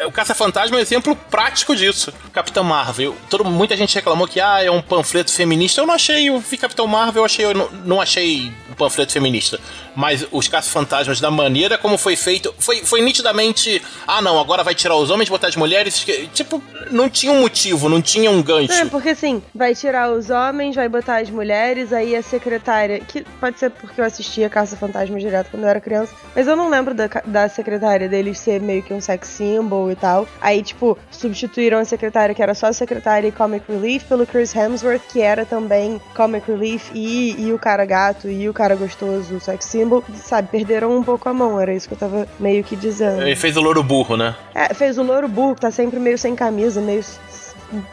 é, 0.00 0.06
o 0.06 0.12
Caça-Fantasma 0.12 0.76
é 0.76 0.78
um 0.78 0.82
exemplo 0.82 1.16
prático 1.30 1.74
disso. 1.74 2.12
Capitão 2.32 2.62
Marvel. 2.64 3.16
Todo, 3.28 3.44
muita 3.44 3.76
gente 3.76 3.94
reclamou 3.94 4.26
que 4.28 4.40
ah, 4.40 4.62
é 4.62 4.70
um 4.70 4.80
panfleto 4.82 5.32
feminista. 5.32 5.80
Eu 5.80 5.86
não 5.86 5.94
achei, 5.94 6.28
eu 6.28 6.38
vi 6.38 6.56
Capitão 6.56 6.86
Marvel, 6.86 7.20
eu 7.22 7.24
achei, 7.24 7.39
eu 7.42 7.54
não, 7.54 8.00
achei 8.00 8.52
um 8.70 8.74
panfleto 8.74 9.12
feminista. 9.12 9.58
Mas 9.94 10.26
os 10.30 10.48
Caça-Fantasmas, 10.48 11.20
da 11.20 11.30
maneira 11.30 11.76
como 11.78 11.98
foi 11.98 12.16
feito, 12.16 12.54
foi, 12.58 12.84
foi 12.84 13.02
nitidamente. 13.02 13.82
Ah, 14.06 14.22
não, 14.22 14.38
agora 14.38 14.62
vai 14.62 14.74
tirar 14.74 14.96
os 14.96 15.10
homens, 15.10 15.28
botar 15.28 15.48
as 15.48 15.56
mulheres. 15.56 16.04
Tipo, 16.32 16.62
não 16.90 17.08
tinha 17.08 17.32
um 17.32 17.40
motivo, 17.40 17.88
não 17.88 18.00
tinha 18.00 18.30
um 18.30 18.42
gancho. 18.42 18.72
É, 18.72 18.84
porque 18.84 19.10
assim, 19.10 19.42
vai 19.54 19.74
tirar 19.74 20.10
os 20.10 20.30
homens, 20.30 20.74
vai 20.74 20.88
botar 20.88 21.20
as 21.20 21.30
mulheres, 21.30 21.92
aí 21.92 22.14
a 22.14 22.22
secretária, 22.22 23.00
que 23.00 23.22
pode 23.40 23.58
ser 23.58 23.70
porque 23.70 24.00
eu 24.00 24.04
assistia 24.04 24.48
Caça 24.48 24.76
Fantasma 24.76 25.18
direto 25.18 25.50
quando 25.50 25.64
eu 25.64 25.68
era 25.68 25.80
criança, 25.80 26.14
mas 26.34 26.46
eu 26.46 26.56
não 26.56 26.68
lembro 26.68 26.94
da, 26.94 27.08
da 27.24 27.48
secretária 27.48 28.08
deles 28.08 28.38
ser 28.38 28.60
meio 28.60 28.82
que 28.82 28.92
um 28.92 29.00
sex 29.00 29.28
symbol 29.28 29.90
e 29.90 29.96
tal. 29.96 30.26
Aí, 30.40 30.62
tipo, 30.62 30.98
substituíram 31.10 31.78
a 31.78 31.84
secretária 31.84 32.34
que 32.34 32.42
era 32.42 32.54
só 32.54 32.72
secretária 32.72 33.28
e 33.28 33.32
comic 33.32 33.70
relief 33.70 34.04
pelo 34.04 34.26
Chris 34.26 34.54
Hemsworth, 34.54 35.02
que 35.12 35.20
era 35.20 35.44
também 35.44 36.00
comic 36.14 36.50
relief 36.50 36.90
e, 36.94 37.36
e 37.38 37.52
o 37.52 37.58
cara 37.58 37.84
gato 37.84 38.28
e 38.28 38.48
o 38.48 38.54
cara 38.54 38.74
gostoso, 38.74 39.40
sex 39.40 39.64
symbol, 39.64 39.79
sabe? 40.14 40.48
Perderam 40.48 40.96
um 40.96 41.02
pouco 41.02 41.28
a 41.28 41.32
mão, 41.32 41.60
era 41.60 41.74
isso 41.74 41.88
que 41.88 41.94
eu 41.94 41.98
tava 41.98 42.26
meio 42.38 42.62
que 42.64 42.76
dizendo. 42.76 43.22
Ele 43.22 43.36
fez 43.36 43.56
o 43.56 43.60
louro 43.60 43.82
burro, 43.82 44.16
né? 44.16 44.34
É, 44.54 44.72
fez 44.74 44.98
o 44.98 45.02
louro 45.02 45.28
burro, 45.28 45.54
que 45.54 45.60
tá 45.60 45.70
sempre 45.70 45.98
meio 45.98 46.18
sem 46.18 46.34
camisa, 46.34 46.80
meio, 46.80 47.04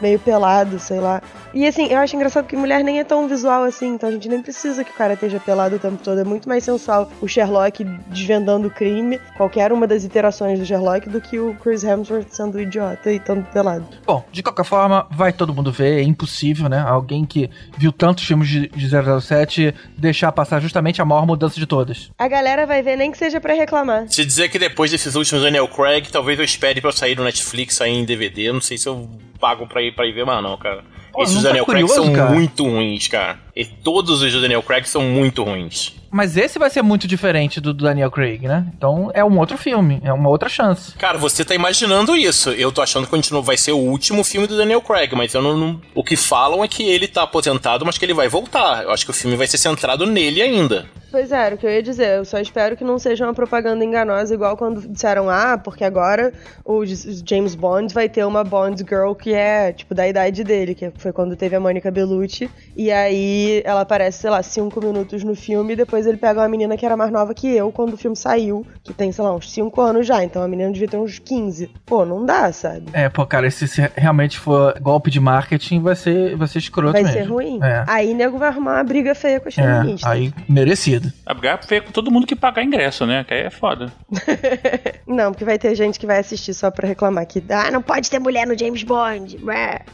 meio 0.00 0.18
pelado, 0.18 0.78
sei 0.78 1.00
lá. 1.00 1.22
E 1.54 1.66
assim, 1.66 1.86
eu 1.86 1.98
acho 1.98 2.14
engraçado 2.14 2.46
que 2.46 2.56
mulher 2.56 2.84
nem 2.84 3.00
é 3.00 3.04
tão 3.04 3.26
visual 3.26 3.64
assim, 3.64 3.94
então 3.94 4.08
a 4.08 4.12
gente 4.12 4.28
nem 4.28 4.42
precisa 4.42 4.84
que 4.84 4.90
o 4.90 4.94
cara 4.94 5.14
esteja 5.14 5.40
pelado 5.40 5.76
o 5.76 5.78
tempo 5.78 5.98
todo. 6.02 6.20
É 6.20 6.24
muito 6.24 6.48
mais 6.48 6.64
sensual 6.64 7.10
o 7.20 7.28
Sherlock 7.28 7.84
desvendando 8.08 8.68
o 8.68 8.70
crime, 8.70 9.18
qualquer 9.36 9.72
uma 9.72 9.86
das 9.86 10.04
iterações 10.04 10.58
do 10.58 10.66
Sherlock, 10.66 11.08
do 11.08 11.20
que 11.20 11.38
o 11.38 11.54
Chris 11.54 11.84
Hemsworth 11.84 12.28
sendo 12.30 12.60
idiota 12.60 13.10
e 13.10 13.18
tão 13.18 13.42
pelado. 13.42 13.86
Bom, 14.06 14.24
de 14.30 14.42
qualquer 14.42 14.64
forma, 14.64 15.06
vai 15.10 15.32
todo 15.32 15.54
mundo 15.54 15.72
ver, 15.72 16.00
é 16.00 16.02
impossível, 16.02 16.68
né? 16.68 16.80
Alguém 16.80 17.24
que 17.24 17.50
viu 17.76 17.92
tantos 17.92 18.24
filmes 18.24 18.48
de, 18.48 18.68
de 18.68 18.88
007 19.20 19.74
deixar 19.96 20.32
passar 20.32 20.60
justamente 20.60 21.00
a 21.00 21.04
maior 21.04 21.26
mudança 21.26 21.58
de 21.58 21.66
todas. 21.66 22.10
A 22.18 22.28
galera 22.28 22.66
vai 22.66 22.82
ver 22.82 22.96
nem 22.96 23.10
que 23.10 23.18
seja 23.18 23.40
pra 23.40 23.54
reclamar. 23.54 24.06
Se 24.08 24.24
dizer 24.24 24.48
que 24.48 24.58
depois 24.58 24.90
desses 24.90 25.14
últimos 25.14 25.42
Daniel 25.42 25.68
Craig, 25.68 26.10
talvez 26.10 26.38
eu 26.38 26.44
espere 26.44 26.80
pra 26.80 26.90
eu 26.90 26.92
sair 26.92 27.16
no 27.16 27.24
Netflix, 27.24 27.76
sair 27.76 27.92
em 27.92 28.04
DVD. 28.04 28.48
Eu 28.48 28.54
não 28.54 28.60
sei 28.60 28.76
se 28.78 28.88
eu 28.88 29.08
pago 29.38 29.67
pra 29.68 29.82
ir, 29.82 29.92
pra 29.94 30.06
ir 30.06 30.12
ver 30.12 30.24
mais, 30.24 30.42
não, 30.42 30.56
cara. 30.56 30.82
Pô, 31.12 31.22
Esses 31.22 31.36
tá 31.36 31.48
Daniel 31.48 31.64
Craig 31.66 31.86
curioso, 31.86 32.04
são 32.06 32.12
cara? 32.14 32.30
muito 32.30 32.64
ruins, 32.64 33.08
cara. 33.08 33.38
E 33.58 33.64
todos 33.64 34.22
os 34.22 34.32
do 34.32 34.40
Daniel 34.40 34.62
Craig 34.62 34.86
são 34.88 35.02
muito 35.02 35.42
ruins. 35.42 35.92
Mas 36.10 36.36
esse 36.36 36.58
vai 36.58 36.70
ser 36.70 36.80
muito 36.80 37.06
diferente 37.06 37.60
do, 37.60 37.74
do 37.74 37.84
Daniel 37.84 38.10
Craig, 38.10 38.46
né? 38.46 38.64
Então 38.74 39.10
é 39.12 39.22
um 39.24 39.36
outro 39.38 39.58
filme, 39.58 40.00
é 40.02 40.12
uma 40.12 40.28
outra 40.30 40.48
chance. 40.48 40.92
Cara, 40.94 41.18
você 41.18 41.44
tá 41.44 41.54
imaginando 41.54 42.16
isso. 42.16 42.50
Eu 42.50 42.70
tô 42.72 42.80
achando 42.80 43.04
que 43.04 43.10
continua, 43.10 43.42
vai 43.42 43.56
ser 43.58 43.72
o 43.72 43.76
último 43.78 44.22
filme 44.24 44.46
do 44.46 44.56
Daniel 44.56 44.80
Craig, 44.80 45.12
mas 45.14 45.34
eu 45.34 45.42
não, 45.42 45.56
não- 45.56 45.80
O 45.94 46.02
que 46.04 46.16
falam 46.16 46.62
é 46.64 46.68
que 46.68 46.82
ele 46.88 47.08
tá 47.08 47.24
aposentado, 47.24 47.84
mas 47.84 47.98
que 47.98 48.04
ele 48.06 48.14
vai 48.14 48.28
voltar. 48.28 48.84
Eu 48.84 48.90
acho 48.92 49.04
que 49.04 49.10
o 49.10 49.14
filme 49.14 49.36
vai 49.36 49.46
ser 49.48 49.58
centrado 49.58 50.06
nele 50.06 50.40
ainda. 50.40 50.86
Pois 51.10 51.32
é, 51.32 51.46
era 51.46 51.54
o 51.54 51.58
que 51.58 51.66
eu 51.66 51.70
ia 51.70 51.82
dizer. 51.82 52.18
Eu 52.18 52.24
só 52.24 52.38
espero 52.38 52.76
que 52.76 52.84
não 52.84 52.98
seja 52.98 53.24
uma 53.26 53.34
propaganda 53.34 53.82
enganosa, 53.84 54.32
igual 54.34 54.56
quando 54.56 54.86
disseram, 54.86 55.28
ah, 55.28 55.58
porque 55.58 55.82
agora 55.82 56.32
o 56.64 56.84
James 56.86 57.54
Bond 57.54 57.92
vai 57.92 58.08
ter 58.08 58.24
uma 58.24 58.44
Bond 58.44 58.84
Girl 58.88 59.12
que 59.14 59.32
é, 59.32 59.72
tipo, 59.72 59.94
da 59.94 60.06
idade 60.06 60.44
dele, 60.44 60.74
que 60.74 60.90
foi 60.96 61.12
quando 61.12 61.34
teve 61.36 61.56
a 61.56 61.60
Mônica 61.60 61.90
Bellucci. 61.90 62.50
E 62.76 62.90
aí 62.90 63.47
aí 63.56 63.62
ela 63.64 63.80
aparece, 63.82 64.18
sei 64.20 64.30
lá, 64.30 64.42
cinco 64.42 64.80
minutos 64.84 65.24
no 65.24 65.34
filme 65.34 65.72
e 65.72 65.76
depois 65.76 66.06
ele 66.06 66.16
pega 66.16 66.40
uma 66.40 66.48
menina 66.48 66.76
que 66.76 66.84
era 66.86 66.96
mais 66.96 67.10
nova 67.10 67.34
que 67.34 67.48
eu 67.48 67.70
quando 67.72 67.94
o 67.94 67.96
filme 67.96 68.16
saiu, 68.16 68.66
que 68.82 68.92
tem, 68.92 69.10
sei 69.12 69.24
lá, 69.24 69.34
uns 69.34 69.50
cinco 69.50 69.80
anos 69.80 70.06
já. 70.06 70.22
Então 70.24 70.42
a 70.42 70.48
menina 70.48 70.70
devia 70.72 70.88
ter 70.88 70.96
uns 70.96 71.18
15. 71.18 71.70
Pô, 71.86 72.04
não 72.04 72.24
dá, 72.24 72.52
sabe? 72.52 72.86
É, 72.92 73.08
pô, 73.08 73.24
cara, 73.26 73.50
se, 73.50 73.66
se 73.68 73.80
realmente 73.96 74.38
for 74.38 74.78
golpe 74.80 75.10
de 75.10 75.20
marketing, 75.20 75.80
vai 75.80 75.94
ser, 75.96 76.36
vai 76.36 76.48
ser 76.48 76.58
escroto 76.58 76.92
Vai 76.92 77.02
mesmo. 77.02 77.16
ser 77.18 77.24
ruim. 77.24 77.58
É. 77.62 77.84
Aí 77.86 78.14
nego 78.14 78.38
vai 78.38 78.48
arrumar 78.48 78.74
uma 78.76 78.84
briga 78.84 79.14
feia 79.14 79.40
com 79.40 79.48
as 79.48 79.56
É, 79.58 79.62
feministas. 79.62 80.10
aí 80.10 80.32
merecido. 80.48 81.12
A 81.26 81.34
brigar 81.34 81.62
feio 81.64 81.82
com 81.82 81.90
todo 81.92 82.10
mundo 82.10 82.26
que 82.26 82.36
pagar 82.36 82.62
ingresso, 82.62 83.04
né? 83.06 83.24
Que 83.24 83.34
aí 83.34 83.40
é 83.42 83.50
foda. 83.50 83.92
Não, 85.06 85.32
porque 85.32 85.44
vai 85.44 85.58
ter 85.58 85.74
gente 85.74 85.98
que 85.98 86.06
vai 86.06 86.18
assistir 86.18 86.54
só 86.54 86.70
pra 86.70 86.86
reclamar 86.86 87.26
que 87.26 87.42
ah, 87.50 87.70
não 87.70 87.80
pode 87.82 88.10
ter 88.10 88.18
mulher 88.18 88.46
no 88.46 88.56
James 88.58 88.82
Bond. 88.82 89.38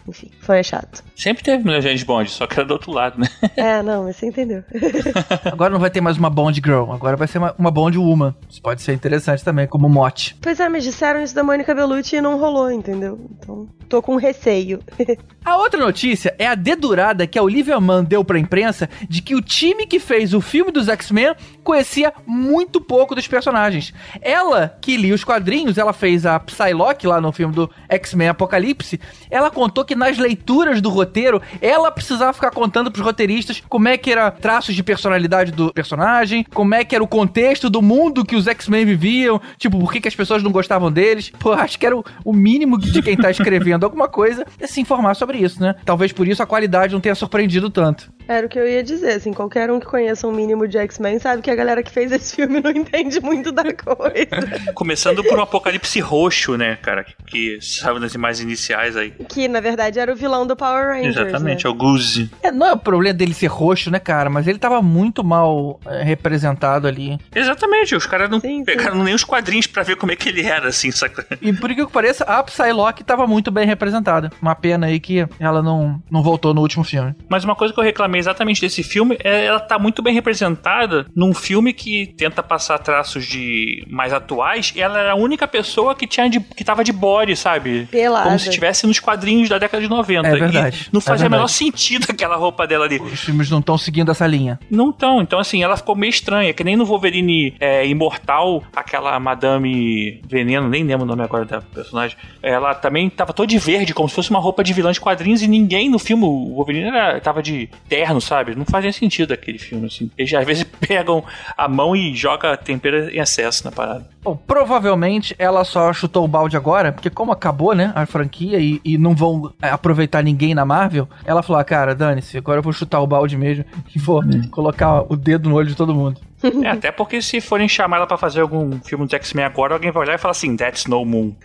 Enfim, 0.09 0.31
foi 0.41 0.63
chato. 0.63 1.03
Sempre 1.17 1.43
teve 1.45 1.65
mulher 1.65 1.81
James 1.83 2.03
Bond, 2.03 2.31
só 2.31 2.47
que 2.47 2.55
era 2.59 2.65
do 2.67 2.73
outro 2.73 2.93
lado, 2.93 3.21
né? 3.21 3.29
É, 3.57 3.83
não, 3.83 4.05
mas 4.05 4.17
você 4.17 4.27
entendeu. 4.27 4.63
Agora 5.51 5.73
não 5.73 5.81
vai 5.81 5.91
ter 5.91 6.01
mais 6.01 6.17
uma 6.17 6.31
Bond 6.31 6.61
Girl, 6.65 6.91
agora 6.93 7.17
vai 7.17 7.27
ser 7.29 7.39
uma, 7.39 7.55
uma 7.59 7.71
Bond 7.71 7.99
Woman. 7.99 8.35
Isso 8.49 8.61
pode 8.63 8.83
ser 8.83 8.93
interessante 8.93 9.45
também, 9.45 9.67
como 9.67 9.89
mote. 9.89 10.37
pois 10.41 10.59
é, 10.61 10.69
mas 10.69 10.85
disseram 10.85 11.23
isso 11.23 11.35
da 11.35 11.43
Mônica 11.43 11.75
Bellucci 11.75 12.17
e 12.17 12.21
não 12.21 12.39
rolou, 12.39 12.71
entendeu? 12.71 13.19
Então, 13.39 13.69
tô 13.89 14.01
com 14.03 14.17
receio. 14.17 14.81
A 15.45 15.59
outra 15.59 15.79
notícia 15.79 16.35
é 16.39 16.47
a 16.47 16.55
dedurada 16.55 17.27
que 17.27 17.39
a 17.39 17.43
Olivia 17.43 17.79
Mann 17.79 18.03
deu 18.03 18.25
pra 18.25 18.39
imprensa 18.39 18.89
de 19.09 19.21
que 19.21 19.35
o 19.35 19.43
time 19.43 19.87
que 19.87 20.01
fez 20.01 20.33
o 20.33 20.41
filme 20.41 20.73
dos 20.73 20.89
X-Men 20.89 21.35
conhecia 21.65 22.13
muito 22.27 22.81
pouco 22.81 23.15
dos 23.15 23.27
personagens. 23.27 23.93
Ela, 24.21 24.77
que 24.81 24.97
lia 24.97 25.15
os 25.15 25.25
quadrinhos, 25.25 25.79
ela 25.79 25.93
fez 25.93 26.27
a 26.27 26.39
Psylocke 26.39 27.07
lá 27.07 27.21
no 27.21 27.33
filme 27.33 27.55
do 27.55 27.71
X-Men 27.89 28.29
Apocalipse, 28.29 29.01
ela 29.31 29.51
contou 29.51 29.85
que 29.85 29.97
nas 29.97 30.19
leituras 30.19 30.81
do 30.81 30.91
roteiro, 30.91 31.43
ela 31.61 31.91
precisava 31.91 32.33
ficar 32.33 32.51
contando 32.51 32.93
pros 32.93 33.05
roteiristas 33.05 33.63
como 33.69 33.89
é 33.89 33.97
que 33.97 34.13
era 34.13 34.31
traços 34.31 34.75
de 34.75 34.83
personalidade 34.83 35.51
do 35.51 35.73
personagem, 35.73 36.45
como 36.53 36.75
é 36.75 36.85
que 36.85 36.95
era 36.95 37.03
o 37.03 37.09
contexto 37.09 37.71
do 37.71 37.81
mundo 37.81 38.25
que 38.25 38.37
os 38.37 38.47
X-Men 38.47 38.85
viviam, 38.85 39.41
tipo, 39.59 39.79
por 39.79 39.93
que, 39.93 40.01
que 40.01 40.09
as 40.09 40.15
pessoas 40.15 40.43
não 40.43 40.53
gostavam 40.53 40.93
deles. 40.93 41.31
Pô, 41.39 41.53
acho 41.53 41.79
que 41.79 41.87
era 41.87 41.97
o, 41.97 42.05
o 42.25 42.33
mínimo 42.33 42.79
de 42.79 43.03
quem 43.03 43.17
tá 43.17 43.31
escrevendo 43.31 43.85
alguma 43.85 44.09
coisa 44.09 44.47
é 44.61 44.67
se 44.67 44.81
informar 44.81 45.15
sobre 45.15 45.39
isso, 45.39 45.61
né? 45.61 45.75
Talvez 45.85 46.13
por 46.13 46.29
isso 46.29 46.43
a 46.43 46.47
qualidade 46.47 46.93
não 46.93 47.01
tenha 47.01 47.15
surpreendido 47.15 47.71
tanto. 47.71 48.13
Era 48.27 48.47
o 48.47 48.49
que 48.49 48.59
eu 48.59 48.67
ia 48.67 48.83
dizer, 48.83 49.13
assim, 49.13 49.33
qualquer 49.33 49.71
um 49.71 49.79
que 49.79 49.87
conheça 49.87 50.27
um 50.27 50.33
mínimo 50.33 50.67
de 50.67 50.79
X-Men 50.79 51.19
sabe 51.19 51.43
que 51.43 51.51
a 51.55 51.57
galera 51.57 51.83
que 51.83 51.91
fez 51.91 52.13
esse 52.13 52.37
filme 52.37 52.61
não 52.61 52.71
entende 52.71 53.21
muito 53.21 53.51
da 53.53 53.65
coisa. 53.73 54.73
Começando 54.75 55.23
por 55.25 55.39
um 55.39 55.43
apocalipse 55.43 56.01
roxo, 56.01 56.57
né, 56.57 56.77
cara? 56.77 57.05
Que, 57.05 57.15
que 57.27 57.59
sabe 57.61 57.99
nas 58.01 58.15
imagens 58.15 58.41
iniciais 58.45 58.97
aí. 58.97 59.13
que, 59.29 59.49
na 59.49 59.61
verdade, 59.61 59.99
era 59.99 60.13
o 60.13 60.17
vilão 60.17 60.47
do 60.47 60.57
Power 60.57 60.89
Rangers, 60.89 61.17
Exatamente, 61.17 61.67
é 61.67 61.69
né? 61.69 61.75
o 61.75 61.79
Goose. 61.79 62.31
É, 62.43 62.51
não 62.51 62.67
é 62.67 62.73
o 62.73 62.79
problema 62.79 63.15
dele 63.15 63.35
ser 63.35 63.47
roxo, 63.47 63.91
né, 63.91 63.99
cara? 63.99 64.29
Mas 64.31 64.47
ele 64.47 64.59
tava 64.59 64.81
muito 64.83 65.23
mal 65.25 65.81
é, 65.87 66.03
representado 66.03 66.87
ali. 66.87 67.19
Exatamente, 67.35 67.95
os 67.95 68.07
caras 68.07 68.29
não 68.31 68.41
Sim, 68.41 68.59
sim. 68.59 68.65
pegaram 68.65 69.03
nem 69.03 69.15
os 69.15 69.25
quadrinhos 69.25 69.67
pra 69.67 69.83
ver 69.83 69.97
como 69.97 70.13
é 70.13 70.17
que 70.17 70.29
ele 70.29 70.43
era, 70.43 70.69
assim, 70.69 70.91
saca? 70.91 71.27
E 71.41 71.53
por 71.53 71.71
incrível 71.71 71.87
que 71.87 71.93
pareça, 71.93 72.25
a 72.25 72.43
Psylocke 72.43 73.05
tava 73.05 73.27
muito 73.27 73.51
bem 73.51 73.67
representada. 73.67 74.31
Uma 74.43 74.55
pena 74.55 74.87
aí 74.87 74.99
que 75.01 75.27
ela 75.39 75.63
não, 75.63 76.03
não 76.11 76.23
voltou 76.23 76.53
no 76.55 76.61
último 76.61 76.85
filme. 76.85 77.15
Mas 77.29 77.45
uma 77.45 77.55
coisa 77.55 77.73
que 77.73 77.81
eu 77.81 77.85
reclamei 77.85 78.19
exatamente 78.19 78.61
desse 78.61 78.83
filme 78.83 79.17
é 79.23 79.45
ela 79.47 79.61
tá 79.61 79.79
muito 79.79 80.03
bem 80.03 80.15
representada 80.15 81.07
num 81.15 81.33
filme 81.45 81.73
que 81.73 82.07
tenta 82.17 82.43
passar 82.43 82.79
traços 82.79 83.27
de 83.27 83.85
mais 83.89 84.13
atuais 84.13 84.73
e 84.75 84.81
ela 84.81 84.99
era 84.99 85.13
a 85.13 85.15
única 85.15 85.47
pessoa 85.47 85.95
que 85.95 86.07
tinha 86.07 86.29
de, 86.29 86.41
que 86.41 86.65
tava 86.65 86.83
de 86.83 86.93
body, 86.93 87.37
sabe? 87.37 87.87
Pelada. 87.91 88.25
Como 88.25 88.39
se 88.39 88.49
estivesse 88.49 88.87
nos 88.87 88.99
quadrinhos 88.99 89.49
da 89.49 89.59
década 89.59 89.83
de 89.83 89.89
90. 89.89 90.27
É 90.27 90.37
verdade, 90.37 90.87
E 90.89 90.93
não 90.93 90.99
é 90.99 91.03
fazia 91.03 91.27
o 91.27 91.31
menor 91.31 91.43
verdade. 91.47 91.53
sentido 91.59 92.07
aquela 92.11 92.37
roupa 92.37 92.67
dela 92.67 92.87
ali. 92.87 92.99
Os 92.99 93.21
filmes 93.21 93.51
não 93.51 93.59
estão 93.59 93.77
seguindo 93.77 94.11
essa 94.11 94.27
linha. 94.27 94.59
Não 94.71 94.91
tão. 94.91 95.21
Então, 95.21 95.39
assim, 95.39 95.63
ela 95.63 95.77
ficou 95.77 95.95
meio 95.95 96.11
estranha. 96.11 96.53
Que 96.55 96.65
nem 96.65 96.77
no 96.77 96.85
Wolverine 96.87 97.55
é, 97.61 97.87
Imortal, 97.87 98.63
aquela 98.75 99.19
Madame 99.21 100.21
Veneno, 100.27 100.69
nem 100.69 100.83
lembro 100.85 101.05
o 101.05 101.07
nome 101.09 101.23
agora 101.23 101.45
da 101.45 101.61
personagem. 101.61 102.17
Ela 102.43 102.75
também 102.75 103.11
tava 103.11 103.33
toda 103.33 103.47
de 103.47 103.59
verde, 103.59 103.93
como 103.93 104.09
se 104.09 104.15
fosse 104.15 104.31
uma 104.31 104.41
roupa 104.41 104.65
de 104.65 104.73
vilã 104.73 104.93
de 104.93 105.01
quadrinhos, 105.01 105.43
e 105.43 105.49
ninguém 105.49 105.91
no 105.91 105.99
filme, 105.99 106.25
o 106.25 106.55
Wolverine 106.55 106.89
era, 106.89 107.21
tava 107.21 107.43
de 107.43 107.69
terno, 107.89 108.21
sabe? 108.21 108.55
Não 108.55 108.65
fazia 108.65 108.93
sentido 108.93 109.33
aquele 109.35 109.59
filme, 109.59 109.87
assim. 109.87 110.11
Eles 110.17 110.33
às 110.33 110.47
vezes 110.47 110.65
pegam 110.81 111.23
a 111.57 111.69
mão 111.69 111.95
e 111.95 112.15
joga 112.15 112.57
tempero 112.57 113.11
em 113.11 113.21
excesso 113.21 113.65
na 113.65 113.73
parada. 113.73 114.07
Bom, 114.23 114.37
provavelmente 114.37 115.35
ela 115.39 115.65
só 115.65 115.93
chutou 115.93 116.25
o 116.25 116.29
balde 116.29 116.57
agora, 116.57 116.93
porque 116.93 117.11
como 117.11 117.33
acabou, 117.33 117.75
né, 117.75 117.93
a 117.95 118.07
franquia 118.07 118.59
e, 118.59 118.81
e 118.85 118.97
não 118.97 119.15
vão 119.15 119.53
aproveitar 119.61 120.23
ninguém 120.23 120.55
na 120.55 120.65
Marvel, 120.65 121.09
ela 121.25 121.43
falou, 121.43 121.61
ah, 121.61 121.65
cara, 121.65 121.95
dane-se, 121.95 122.39
agora 122.39 122.59
eu 122.59 122.63
vou 122.63 122.73
chutar 122.73 123.01
o 123.01 123.07
balde 123.07 123.37
mesmo 123.37 123.65
e 123.95 123.99
vou 123.99 124.23
colocar 124.51 125.03
o 125.09 125.17
dedo 125.17 125.49
no 125.49 125.57
olho 125.57 125.69
de 125.69 125.77
todo 125.77 125.95
mundo. 125.95 126.21
É, 126.65 126.69
até 126.69 126.93
porque 126.93 127.23
se 127.23 127.41
forem 127.41 127.69
chamar 127.69 127.99
ela 127.99 128.07
pra 128.07 128.17
fazer 128.17 128.41
algum 128.41 128.79
filme 128.81 129.07
de 129.07 129.17
X-Men 129.17 129.45
agora, 129.45 129.75
alguém 129.75 129.91
vai 129.91 130.03
olhar 130.03 130.15
e 130.15 130.19
falar 130.19 130.33
assim, 130.33 130.57
That's 130.57 130.87
No 130.87 131.05
Moon. 131.05 131.33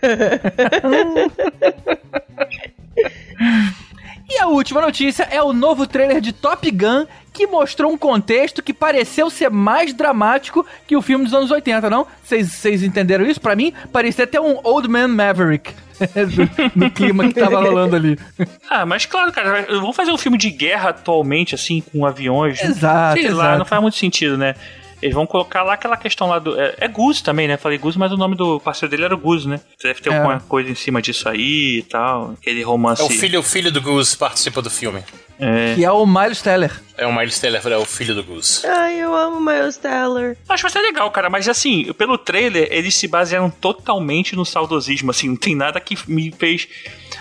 E 4.32 4.38
a 4.38 4.46
última 4.46 4.80
notícia 4.80 5.24
é 5.24 5.42
o 5.42 5.52
novo 5.52 5.88
trailer 5.88 6.20
de 6.20 6.32
Top 6.32 6.70
Gun, 6.70 7.04
que 7.40 7.46
mostrou 7.46 7.90
um 7.90 7.96
contexto 7.96 8.62
que 8.62 8.74
pareceu 8.74 9.30
ser 9.30 9.48
mais 9.50 9.94
dramático 9.94 10.66
que 10.86 10.94
o 10.94 11.00
filme 11.00 11.24
dos 11.24 11.32
anos 11.32 11.50
80, 11.50 11.88
não? 11.88 12.06
Vocês 12.22 12.82
entenderam 12.82 13.24
isso? 13.24 13.40
Pra 13.40 13.56
mim, 13.56 13.72
parecia 13.90 14.24
até 14.24 14.38
um 14.40 14.58
Old 14.62 14.86
Man 14.88 15.08
Maverick. 15.08 15.72
do- 16.00 16.70
no 16.78 16.90
clima 16.90 17.28
que 17.28 17.34
tava 17.40 17.60
rolando 17.60 17.96
ali. 17.96 18.18
Ah, 18.68 18.84
mas 18.86 19.04
claro, 19.06 19.32
cara, 19.32 19.66
vamos 19.68 19.96
fazer 19.96 20.12
um 20.12 20.16
filme 20.18 20.36
de 20.38 20.50
guerra 20.50 20.90
atualmente, 20.90 21.54
assim, 21.54 21.80
com 21.80 22.04
aviões. 22.06 22.62
Exato, 22.62 23.20
Sei 23.20 23.30
lá, 23.30 23.44
exato. 23.44 23.58
não 23.58 23.64
faz 23.64 23.82
muito 23.82 23.96
sentido, 23.96 24.36
né? 24.38 24.54
Eles 25.02 25.14
vão 25.14 25.26
colocar 25.26 25.62
lá 25.62 25.72
aquela 25.74 25.96
questão 25.96 26.28
lá 26.28 26.38
do. 26.38 26.60
É, 26.60 26.74
é 26.78 26.88
Goose 26.88 27.22
também, 27.22 27.48
né? 27.48 27.56
Falei 27.56 27.78
Goose, 27.78 27.98
mas 27.98 28.12
o 28.12 28.16
nome 28.18 28.36
do 28.36 28.60
parceiro 28.60 28.90
dele 28.90 29.04
era 29.04 29.14
o 29.14 29.18
Goose, 29.18 29.48
né? 29.48 29.58
Deve 29.82 30.00
ter 30.02 30.12
É. 30.12 30.16
alguma 30.18 30.40
coisa 30.40 30.70
em 30.70 30.74
cima 30.74 31.00
disso 31.02 31.26
aí 31.28 31.78
e 31.78 31.82
tal. 31.82 32.34
Aquele 32.38 32.62
romance. 32.62 33.00
É 33.00 33.04
o 33.04 33.08
filho, 33.08 33.40
o 33.40 33.42
filho 33.42 33.72
do 33.72 33.80
Goose 33.80 34.14
participa 34.16 34.60
do 34.62 34.68
filme. 34.70 35.02
É. 35.40 35.74
Que 35.74 35.84
é 35.84 35.90
o 35.90 36.06
Miles 36.06 36.42
Teller. 36.42 36.70
É 36.96 37.06
o 37.06 37.16
Miles 37.16 37.38
Teller, 37.38 37.62
é 37.66 37.76
o 37.76 37.84
filho 37.84 38.14
do 38.14 38.22
Goose. 38.22 38.66
Ai, 38.66 38.96
eu 39.00 39.14
amo 39.14 39.40
Miles 39.40 39.76
Teller. 39.78 40.36
Acho 40.48 40.64
que 40.64 40.70
vai 40.70 40.82
ser 40.82 40.86
legal, 40.86 41.10
cara, 41.10 41.30
mas 41.30 41.48
assim, 41.48 41.92
pelo 41.94 42.18
trailer, 42.18 42.68
eles 42.70 42.94
se 42.94 43.08
basearam 43.08 43.48
totalmente 43.48 44.36
no 44.36 44.44
saudosismo, 44.44 45.10
assim, 45.10 45.28
não 45.28 45.36
tem 45.36 45.54
nada 45.54 45.80
que 45.80 45.96
me 46.06 46.30
fez, 46.30 46.68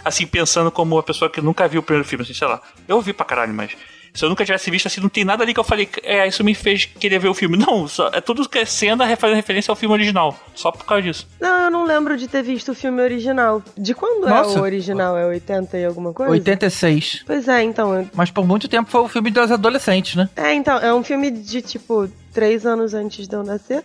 assim, 0.03 0.27
pensando 0.27 0.69
como 0.69 0.95
uma 0.95 1.03
pessoa 1.03 1.29
que 1.29 1.39
nunca 1.39 1.67
viu 1.67 1.79
o 1.79 1.83
primeiro 1.83 2.07
filme, 2.07 2.23
assim, 2.23 2.33
sei 2.33 2.47
lá. 2.47 2.61
Eu 2.87 3.01
vi 3.01 3.13
pra 3.13 3.25
caralho, 3.25 3.53
mas 3.53 3.71
se 4.13 4.23
eu 4.25 4.29
nunca 4.29 4.43
tivesse 4.45 4.69
visto, 4.71 4.87
assim, 4.87 5.01
não 5.01 5.09
tem 5.09 5.23
nada 5.23 5.43
ali 5.43 5.53
que 5.53 5.59
eu 5.59 5.63
falei, 5.63 5.87
é, 6.03 6.27
isso 6.27 6.43
me 6.43 6.53
fez 6.55 6.85
querer 6.85 7.19
ver 7.19 7.27
o 7.29 7.33
filme. 7.33 7.57
Não, 7.57 7.87
só, 7.87 8.09
é 8.13 8.21
tudo 8.21 8.47
que 8.47 8.59
é 8.59 8.65
cena 8.65 9.05
fazendo 9.17 9.35
referência 9.35 9.71
ao 9.71 9.75
filme 9.75 9.93
original, 9.93 10.37
só 10.55 10.71
por 10.71 10.85
causa 10.85 11.03
disso. 11.03 11.27
Não, 11.39 11.63
eu 11.65 11.71
não 11.71 11.85
lembro 11.85 12.17
de 12.17 12.27
ter 12.27 12.41
visto 12.43 12.71
o 12.71 12.75
filme 12.75 13.01
original. 13.01 13.61
De 13.77 13.93
quando 13.93 14.27
é 14.27 14.29
Nossa. 14.29 14.59
o 14.59 14.63
original? 14.63 15.17
É 15.17 15.25
80 15.25 15.77
e 15.77 15.85
alguma 15.85 16.13
coisa? 16.13 16.31
86. 16.31 17.23
Pois 17.25 17.47
é, 17.47 17.61
então. 17.63 17.93
eu- 17.93 18.09
Mas 18.13 18.31
por 18.31 18.45
muito 18.47 18.67
tempo 18.67 18.89
foi 18.89 19.01
o 19.01 19.07
filme 19.07 19.29
dos 19.31 19.51
adolescentes, 19.51 20.15
né? 20.15 20.29
É, 20.35 20.53
então, 20.53 20.77
é 20.77 20.93
um 20.93 21.03
filme 21.03 21.31
de 21.31 21.61
tipo 21.61 22.09
três 22.33 22.65
anos 22.65 22.93
antes 22.93 23.27
de 23.27 23.35
eu 23.35 23.43
nascer. 23.43 23.83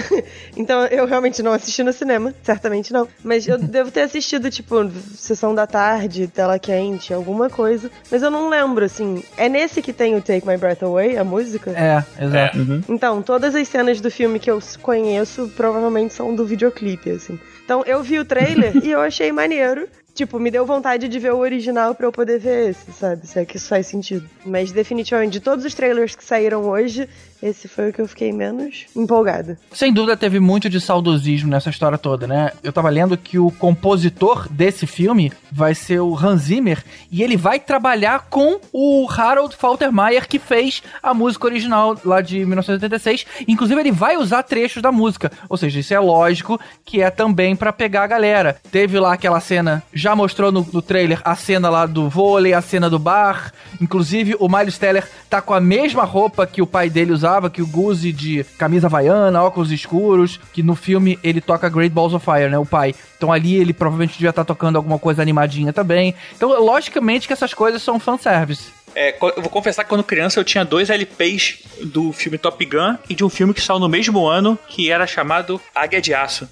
então 0.56 0.86
eu 0.86 1.06
realmente 1.06 1.42
não 1.42 1.52
assisti 1.52 1.82
no 1.82 1.92
cinema, 1.92 2.34
certamente 2.42 2.92
não. 2.92 3.08
Mas 3.22 3.46
eu 3.46 3.58
devo 3.58 3.90
ter 3.90 4.02
assistido, 4.02 4.50
tipo, 4.50 4.90
sessão 5.16 5.54
da 5.54 5.66
tarde, 5.66 6.26
tela 6.26 6.58
quente, 6.58 7.12
alguma 7.12 7.48
coisa. 7.48 7.90
Mas 8.10 8.22
eu 8.22 8.30
não 8.30 8.48
lembro, 8.48 8.84
assim. 8.84 9.22
É 9.36 9.48
nesse 9.48 9.82
que 9.82 9.92
tem 9.92 10.14
o 10.14 10.22
Take 10.22 10.46
My 10.46 10.56
Breath 10.56 10.82
Away, 10.82 11.16
a 11.16 11.24
música? 11.24 11.70
É, 11.70 12.24
exato. 12.24 12.58
Então, 12.88 13.22
todas 13.22 13.54
as 13.54 13.68
cenas 13.68 14.00
do 14.00 14.10
filme 14.10 14.38
que 14.38 14.50
eu 14.50 14.60
conheço 14.82 15.50
provavelmente 15.56 16.14
são 16.14 16.34
do 16.34 16.44
videoclipe, 16.46 17.10
assim. 17.10 17.38
Então, 17.64 17.82
eu 17.84 18.02
vi 18.02 18.18
o 18.18 18.24
trailer 18.24 18.76
e 18.84 18.90
eu 18.90 19.00
achei 19.00 19.32
maneiro. 19.32 19.88
Tipo, 20.14 20.38
me 20.38 20.50
deu 20.50 20.64
vontade 20.64 21.08
de 21.08 21.18
ver 21.18 21.34
o 21.34 21.38
original 21.38 21.94
pra 21.94 22.06
eu 22.06 22.12
poder 22.12 22.38
ver 22.38 22.70
esse, 22.70 22.90
sabe? 22.90 23.26
Se 23.26 23.38
é 23.38 23.44
que 23.44 23.58
isso 23.58 23.68
faz 23.68 23.86
sentido. 23.86 24.26
Mas, 24.46 24.72
definitivamente, 24.72 25.32
de 25.32 25.40
todos 25.40 25.62
os 25.62 25.74
trailers 25.74 26.14
que 26.16 26.24
saíram 26.24 26.64
hoje, 26.64 27.06
esse 27.42 27.68
foi 27.68 27.90
o 27.90 27.92
que 27.92 28.00
eu 28.00 28.08
fiquei 28.08 28.32
menos 28.32 28.86
empolgada. 28.94 29.58
Sem 29.72 29.92
dúvida 29.92 30.16
teve 30.16 30.40
muito 30.40 30.68
de 30.68 30.80
saudosismo 30.80 31.50
nessa 31.50 31.70
história 31.70 31.98
toda, 31.98 32.26
né? 32.26 32.52
Eu 32.62 32.72
tava 32.72 32.88
lendo 32.88 33.16
que 33.16 33.38
o 33.38 33.50
compositor 33.50 34.48
desse 34.50 34.86
filme 34.86 35.32
vai 35.50 35.74
ser 35.74 36.00
o 36.00 36.16
Hans 36.16 36.42
Zimmer 36.42 36.82
e 37.10 37.22
ele 37.22 37.36
vai 37.36 37.58
trabalhar 37.58 38.26
com 38.30 38.60
o 38.72 39.06
Harold 39.10 39.56
Faltermeyer 39.56 40.28
que 40.28 40.38
fez 40.38 40.82
a 41.02 41.12
música 41.12 41.46
original 41.46 41.96
lá 42.04 42.20
de 42.20 42.44
1986. 42.44 43.26
Inclusive 43.46 43.80
ele 43.80 43.92
vai 43.92 44.16
usar 44.16 44.42
trechos 44.42 44.82
da 44.82 44.92
música, 44.92 45.30
ou 45.48 45.56
seja, 45.56 45.80
isso 45.80 45.94
é 45.94 46.00
lógico 46.00 46.60
que 46.84 47.00
é 47.02 47.10
também 47.10 47.56
pra 47.56 47.72
pegar 47.72 48.04
a 48.04 48.06
galera. 48.06 48.56
Teve 48.70 48.98
lá 48.98 49.12
aquela 49.12 49.40
cena, 49.40 49.82
já 49.92 50.14
mostrou 50.14 50.50
no, 50.52 50.66
no 50.72 50.82
trailer 50.82 51.20
a 51.24 51.34
cena 51.34 51.68
lá 51.68 51.86
do 51.86 52.08
vôlei, 52.08 52.52
a 52.52 52.62
cena 52.62 52.88
do 52.88 52.98
bar. 52.98 53.52
Inclusive 53.80 54.36
o 54.38 54.48
Miles 54.48 54.78
Teller 54.78 55.08
tá 55.28 55.40
com 55.40 55.54
a 55.54 55.60
mesma 55.60 56.04
roupa 56.04 56.46
que 56.46 56.62
o 56.62 56.66
pai 56.66 56.88
dele 56.88 57.12
usava, 57.12 57.26
que 57.50 57.62
o 57.62 57.66
Guzi 57.66 58.12
de 58.12 58.44
camisa 58.58 58.86
havaiana, 58.86 59.42
óculos 59.42 59.70
escuros, 59.70 60.40
que 60.52 60.62
no 60.62 60.74
filme 60.74 61.18
ele 61.22 61.40
toca 61.40 61.68
Great 61.68 61.94
Balls 61.94 62.14
of 62.14 62.24
Fire, 62.24 62.50
né, 62.50 62.58
o 62.58 62.66
pai. 62.66 62.94
Então 63.16 63.32
ali 63.32 63.54
ele 63.54 63.72
provavelmente 63.72 64.14
devia 64.14 64.30
estar 64.30 64.44
tocando 64.44 64.76
alguma 64.76 64.98
coisa 64.98 65.22
animadinha 65.22 65.72
também. 65.72 66.14
Então, 66.36 66.48
logicamente 66.62 67.26
que 67.26 67.32
essas 67.32 67.52
coisas 67.54 67.82
são 67.82 68.00
fanservice. 68.00 68.70
É, 68.96 69.14
eu 69.20 69.42
vou 69.42 69.50
confessar 69.50 69.84
que 69.84 69.90
quando 69.90 70.02
criança 70.02 70.40
eu 70.40 70.44
tinha 70.44 70.64
dois 70.64 70.88
LPs 70.88 71.58
do 71.84 72.12
filme 72.12 72.38
Top 72.38 72.64
Gun 72.64 72.96
e 73.10 73.14
de 73.14 73.22
um 73.22 73.28
filme 73.28 73.52
que 73.52 73.60
saiu 73.60 73.78
no 73.78 73.88
mesmo 73.90 74.26
ano 74.26 74.58
que 74.68 74.90
era 74.90 75.06
chamado 75.06 75.60
Águia 75.74 76.00
de 76.00 76.14
Aço. 76.14 76.48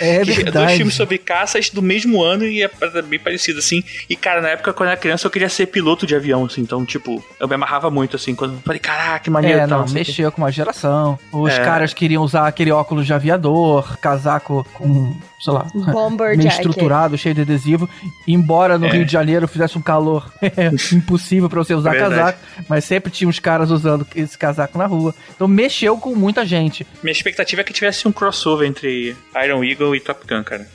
É 0.00 0.24
verdade. 0.24 0.50
Dois 0.50 0.72
filmes 0.72 0.94
sobre 0.94 1.18
caças 1.18 1.70
do 1.70 1.80
mesmo 1.80 2.20
ano 2.20 2.44
e 2.44 2.62
é 2.64 2.70
bem 3.06 3.20
parecido, 3.20 3.60
assim. 3.60 3.84
E, 4.10 4.16
cara, 4.16 4.40
na 4.40 4.48
época, 4.48 4.72
quando 4.72 4.88
eu 4.88 4.92
era 4.92 5.00
criança, 5.00 5.26
eu 5.26 5.30
queria 5.30 5.48
ser 5.48 5.66
piloto 5.66 6.04
de 6.06 6.16
avião, 6.16 6.44
assim. 6.44 6.60
Então, 6.62 6.84
tipo, 6.84 7.24
eu 7.38 7.46
me 7.46 7.54
amarrava 7.54 7.88
muito, 7.90 8.16
assim. 8.16 8.34
Quando 8.34 8.54
eu 8.54 8.60
falei, 8.64 8.80
caraca, 8.80 9.20
que 9.20 9.30
maneiro. 9.30 9.60
É, 9.60 9.66
tal, 9.68 9.86
não, 9.86 9.92
mexeu 9.92 10.32
com 10.32 10.42
uma 10.42 10.50
geração. 10.50 11.16
Os 11.32 11.52
É. 11.52 11.64
caras 11.64 11.94
queriam 11.94 12.24
usar 12.24 12.48
aquele 12.48 12.72
óculos 12.72 13.06
de 13.06 13.12
aviador, 13.14 13.96
casaco 13.98 14.66
com, 14.74 15.16
sei 15.40 15.52
lá, 15.52 15.66
Bomber 15.72 16.30
meio 16.36 16.42
jacket. 16.42 16.58
estruturado, 16.66 17.16
cheio 17.16 17.36
de 17.36 17.42
adesivo. 17.42 17.88
Embora 18.26 18.76
no 18.78 18.86
É. 18.86 18.90
Rio 18.90 19.04
de 19.04 19.12
Janeiro 19.12 19.46
fizesse 19.46 19.78
um 19.78 19.82
calor 19.82 20.28
impossível 20.92 21.48
pra 21.48 21.58
você 21.62 21.72
usar 21.74 21.83
Verdade. 21.92 22.14
casaco, 22.14 22.38
mas 22.68 22.84
sempre 22.84 23.10
tinha 23.10 23.28
uns 23.28 23.38
caras 23.38 23.70
usando 23.70 24.06
esse 24.14 24.36
casaco 24.36 24.78
na 24.78 24.86
rua. 24.86 25.14
Então 25.34 25.46
mexeu 25.48 25.96
com 25.98 26.14
muita 26.14 26.44
gente 26.44 26.86
Minha 27.02 27.12
expectativa 27.12 27.60
é 27.60 27.64
que 27.64 27.72
tivesse 27.72 28.06
um 28.08 28.12
crossover 28.12 28.68
entre 28.68 29.16
Iron 29.44 29.62
Eagle 29.64 29.94
e 29.96 30.00
Top 30.00 30.26
Gun, 30.26 30.42
cara. 30.44 30.66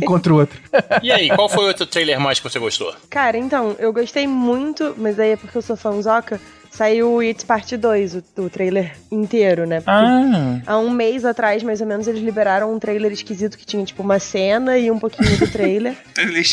um 0.00 0.04
contra 0.06 0.32
o 0.32 0.38
outro. 0.38 0.58
E 1.02 1.12
aí, 1.12 1.28
qual 1.28 1.48
foi 1.48 1.64
o 1.64 1.68
outro 1.68 1.86
trailer 1.86 2.18
mais 2.18 2.40
que 2.40 2.48
você 2.48 2.58
gostou? 2.58 2.94
Cara, 3.08 3.36
então, 3.36 3.76
eu 3.78 3.92
gostei 3.92 4.26
muito, 4.26 4.94
mas 4.98 5.18
aí 5.18 5.30
é 5.32 5.36
porque 5.36 5.56
eu 5.56 5.62
sou 5.62 5.76
fãzoca. 5.76 6.40
Saiu 6.70 7.12
o 7.14 7.20
It 7.20 7.46
Parte 7.46 7.76
2, 7.76 8.16
o, 8.16 8.24
o 8.42 8.50
trailer 8.50 8.94
inteiro, 9.10 9.66
né? 9.66 9.76
Porque 9.80 9.90
Ah, 9.90 10.60
Há 10.66 10.78
um 10.78 10.90
mês 10.90 11.24
atrás, 11.24 11.62
mais 11.62 11.80
ou 11.80 11.86
menos, 11.86 12.06
eles 12.06 12.20
liberaram 12.20 12.72
um 12.72 12.78
trailer 12.78 13.10
esquisito 13.12 13.56
que 13.56 13.64
tinha, 13.64 13.84
tipo, 13.84 14.02
uma 14.02 14.18
cena 14.18 14.76
e 14.78 14.90
um 14.90 14.98
pouquinho 14.98 15.36
do 15.38 15.50
trailer. 15.50 15.94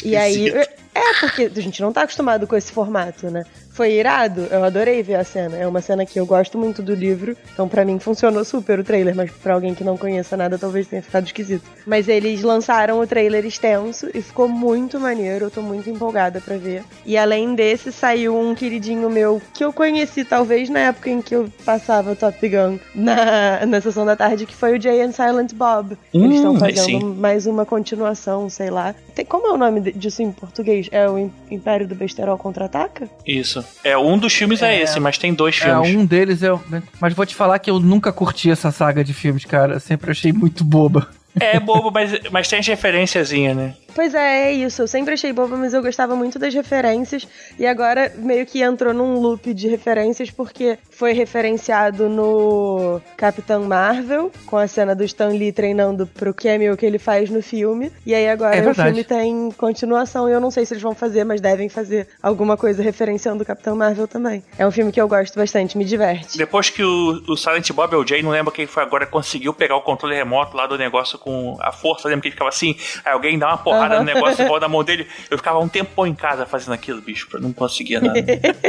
E 0.03 0.15
aí. 0.15 0.53
É, 0.95 1.13
porque 1.19 1.51
a 1.53 1.61
gente 1.61 1.81
não 1.81 1.91
tá 1.91 2.03
acostumado 2.03 2.47
com 2.47 2.55
esse 2.55 2.71
formato, 2.71 3.29
né? 3.29 3.43
Foi 3.71 3.91
irado, 3.91 4.47
eu 4.49 4.63
adorei 4.63 5.03
ver 5.03 5.15
a 5.15 5.23
cena. 5.25 5.57
É 5.57 5.67
uma 5.67 5.81
cena 5.81 6.05
que 6.05 6.17
eu 6.17 6.25
gosto 6.25 6.57
muito 6.57 6.81
do 6.81 6.95
livro, 6.95 7.35
então 7.53 7.67
pra 7.67 7.83
mim 7.83 7.99
funcionou 7.99 8.45
super 8.45 8.79
o 8.79 8.83
trailer, 8.85 9.13
mas 9.13 9.29
pra 9.29 9.53
alguém 9.55 9.75
que 9.75 9.83
não 9.83 9.97
conheça 9.97 10.37
nada 10.37 10.57
talvez 10.57 10.87
tenha 10.87 11.01
ficado 11.01 11.25
esquisito. 11.25 11.65
Mas 11.85 12.07
eles 12.07 12.41
lançaram 12.41 13.01
o 13.01 13.05
trailer 13.05 13.45
extenso 13.45 14.07
e 14.13 14.21
ficou 14.21 14.47
muito 14.47 14.97
maneiro, 14.97 15.45
eu 15.47 15.51
tô 15.51 15.61
muito 15.61 15.89
empolgada 15.89 16.39
pra 16.39 16.55
ver. 16.55 16.83
E 17.05 17.17
além 17.17 17.53
desse, 17.53 17.91
saiu 17.91 18.33
um 18.39 18.55
queridinho 18.55 19.09
meu 19.09 19.41
que 19.53 19.65
eu 19.65 19.73
conheci 19.73 20.23
talvez 20.23 20.69
na 20.69 20.79
época 20.79 21.09
em 21.09 21.21
que 21.21 21.35
eu 21.35 21.49
passava 21.65 22.15
Top 22.15 22.39
Gun 22.47 22.79
na, 22.95 23.65
na 23.65 23.81
sessão 23.81 24.05
da 24.05 24.15
tarde, 24.15 24.45
que 24.45 24.55
foi 24.55 24.77
o 24.77 24.81
Jay 24.81 25.01
and 25.01 25.11
Silent 25.11 25.51
Bob. 25.53 25.97
Eles 26.13 26.37
estão 26.37 26.53
Hum, 26.53 26.59
fazendo 26.59 27.05
mais 27.15 27.45
uma 27.45 27.65
continuação, 27.65 28.49
sei 28.49 28.69
lá. 28.69 28.95
Tem, 29.13 29.25
como 29.25 29.47
é 29.47 29.51
o 29.51 29.57
nome 29.57 29.81
disso 29.91 30.21
em 30.21 30.31
português? 30.31 30.84
É 30.91 31.09
o 31.09 31.17
Im- 31.17 31.31
Império 31.51 31.87
do 31.87 31.95
Besterol 31.95 32.37
Contra-Ataca? 32.37 33.07
Isso. 33.25 33.63
É, 33.83 33.97
um 33.97 34.17
dos 34.17 34.33
filmes 34.33 34.61
é, 34.61 34.75
É. 34.75 34.81
esse, 34.83 34.99
mas 34.99 35.17
tem 35.17 35.33
dois 35.33 35.59
É, 35.61 35.65
filmes. 35.65 35.95
um 35.95 36.05
deles 36.05 36.43
é. 36.43 36.51
o- 36.51 36.61
Mas 36.99 37.13
vou 37.13 37.25
te 37.25 37.35
falar 37.35 37.59
que 37.59 37.69
eu 37.69 37.79
nunca 37.79 38.11
curti 38.11 38.49
essa 38.51 38.71
saga 38.71 39.03
de 39.03 39.13
filmes, 39.13 39.45
cara. 39.45 39.79
Sempre 39.79 40.11
achei 40.11 40.31
muito 40.33 40.63
boba. 40.63 41.07
É 41.39 41.59
bobo, 41.59 41.91
mas, 41.91 42.11
mas 42.31 42.47
tem 42.47 42.59
as 42.59 42.67
referenciazinhas, 42.67 43.55
né? 43.57 43.73
Pois 43.95 44.13
é, 44.13 44.49
é 44.49 44.53
isso. 44.53 44.81
Eu 44.81 44.87
sempre 44.87 45.13
achei 45.13 45.31
boba, 45.31 45.55
mas 45.55 45.73
eu 45.73 45.81
gostava 45.81 46.17
muito 46.17 46.37
das 46.37 46.53
referências. 46.53 47.25
E 47.57 47.65
agora 47.65 48.11
meio 48.17 48.45
que 48.45 48.61
entrou 48.61 48.93
num 48.93 49.19
loop 49.19 49.53
de 49.53 49.69
referências, 49.69 50.29
porque 50.29 50.77
foi 50.91 51.13
referenciado 51.13 52.09
no 52.09 53.01
Capitão 53.15 53.63
Marvel, 53.63 54.31
com 54.45 54.57
a 54.57 54.67
cena 54.67 54.93
do 54.93 55.05
Stan 55.05 55.29
Lee 55.29 55.53
treinando 55.53 56.05
pro 56.05 56.33
cameo 56.33 56.75
que 56.75 56.85
ele 56.85 56.99
faz 56.99 57.29
no 57.29 57.41
filme. 57.41 57.89
E 58.05 58.13
aí 58.13 58.27
agora 58.27 58.57
É 58.57 58.69
o 58.69 58.75
filme 58.75 59.03
tem 59.05 59.49
continuação. 59.57 60.27
E 60.27 60.33
eu 60.33 60.41
não 60.41 60.51
sei 60.51 60.65
se 60.65 60.73
eles 60.73 60.83
vão 60.83 60.93
fazer, 60.93 61.23
mas 61.23 61.39
devem 61.39 61.69
fazer 61.69 62.09
alguma 62.21 62.57
coisa 62.57 62.83
referenciando 62.83 63.43
o 63.43 63.45
Capitão 63.45 63.77
Marvel 63.77 64.09
também. 64.09 64.43
É 64.57 64.67
um 64.67 64.71
filme 64.71 64.91
que 64.91 64.99
eu 64.99 65.07
gosto 65.07 65.37
bastante, 65.37 65.77
me 65.77 65.85
diverte. 65.85 66.37
Depois 66.37 66.69
que 66.69 66.83
o, 66.83 67.23
o 67.29 67.37
Silent 67.37 67.71
Bob 67.71 67.95
ou 67.95 68.03
o 68.03 68.07
Jay, 68.07 68.21
não 68.21 68.31
lembro 68.31 68.51
quem 68.51 68.67
foi 68.67 68.83
agora, 68.83 69.05
conseguiu 69.05 69.53
pegar 69.53 69.77
o 69.77 69.81
controle 69.81 70.15
remoto 70.15 70.57
lá 70.57 70.67
do 70.67 70.77
negócio 70.77 71.17
com 71.17 71.57
a 71.61 71.71
força, 71.71 72.09
lembra 72.09 72.23
que 72.23 72.27
ele 72.27 72.33
ficava 72.33 72.49
assim, 72.49 72.75
aí 73.05 73.13
alguém 73.13 73.39
dá 73.39 73.47
uma 73.47 73.57
porrada 73.57 73.84
Aham. 73.93 73.99
no 73.99 74.05
negócio 74.05 74.45
volta 74.47 74.65
na 74.65 74.69
mão 74.69 74.83
dele. 74.83 75.07
Eu 75.29 75.37
ficava 75.37 75.59
um 75.59 75.67
tempão 75.67 76.05
em 76.07 76.13
casa 76.15 76.45
fazendo 76.45 76.73
aquilo, 76.73 77.01
bicho, 77.01 77.27
eu 77.33 77.41
não 77.41 77.53
conseguia 77.53 77.99
nada. 78.01 78.19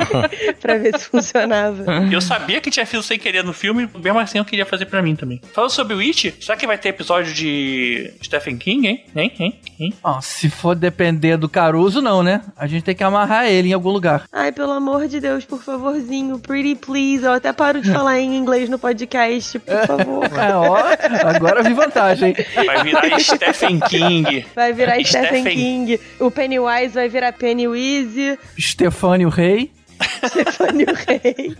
pra 0.60 0.78
ver 0.78 0.98
se 0.98 1.08
funcionava. 1.08 1.84
eu 2.10 2.20
sabia 2.20 2.60
que 2.60 2.70
tinha 2.70 2.86
sido 2.86 3.02
sem 3.02 3.18
querer 3.18 3.44
no 3.44 3.52
filme, 3.52 3.88
mesmo 3.98 4.18
assim 4.18 4.38
eu 4.38 4.44
queria 4.44 4.66
fazer 4.66 4.86
pra 4.86 5.02
mim 5.02 5.16
também. 5.16 5.40
Falando 5.52 5.70
sobre 5.70 5.94
o 5.94 6.00
It, 6.00 6.34
será 6.40 6.56
que 6.56 6.66
vai 6.66 6.78
ter 6.78 6.90
episódio 6.90 7.32
de 7.32 8.12
Stephen 8.22 8.56
King, 8.56 8.86
hein? 8.88 9.04
Hein? 9.14 9.32
Hein? 9.38 9.60
Hein? 9.78 9.94
Se 10.22 10.48
for 10.48 10.74
depender 10.74 11.36
do 11.36 11.48
Caruso, 11.48 12.00
não, 12.00 12.22
né? 12.22 12.40
A 12.56 12.66
gente 12.66 12.82
tem 12.82 12.94
que 12.94 13.04
amarrar 13.04 13.46
ele 13.46 13.70
em 13.70 13.72
algum 13.72 13.90
lugar. 13.90 14.24
Ai, 14.32 14.52
pelo 14.52 14.72
amor 14.72 15.06
de 15.08 15.20
Deus, 15.20 15.44
por 15.44 15.62
favorzinho, 15.62 16.38
pretty 16.38 16.74
please. 16.74 17.24
Eu 17.24 17.32
até 17.32 17.52
paro 17.52 17.80
de 17.80 17.90
falar 17.92 18.18
em 18.18 18.36
inglês 18.36 18.68
no 18.68 18.78
podcast, 18.78 19.58
por 19.58 19.86
favor. 19.86 20.24
É, 20.24 20.54
ó, 20.54 20.76
agora 21.28 21.62
vi 21.62 21.72
vantagem. 21.74 22.34
Vai 22.54 22.84
virar 22.84 23.18
Stephen 23.20 23.80
King. 23.80 24.46
Vai 24.54 24.72
virar 24.72 24.98
Stephen 25.06 25.40
Stephen- 25.42 25.54
King. 25.56 26.00
O 26.20 26.30
Pennywise 26.30 26.94
vai 26.94 27.08
virar 27.08 27.32
Pennywise. 27.32 28.38
Stefânio 28.58 29.28
Rei. 29.28 29.70
Stefânio 30.28 30.86
Rei. 30.94 31.56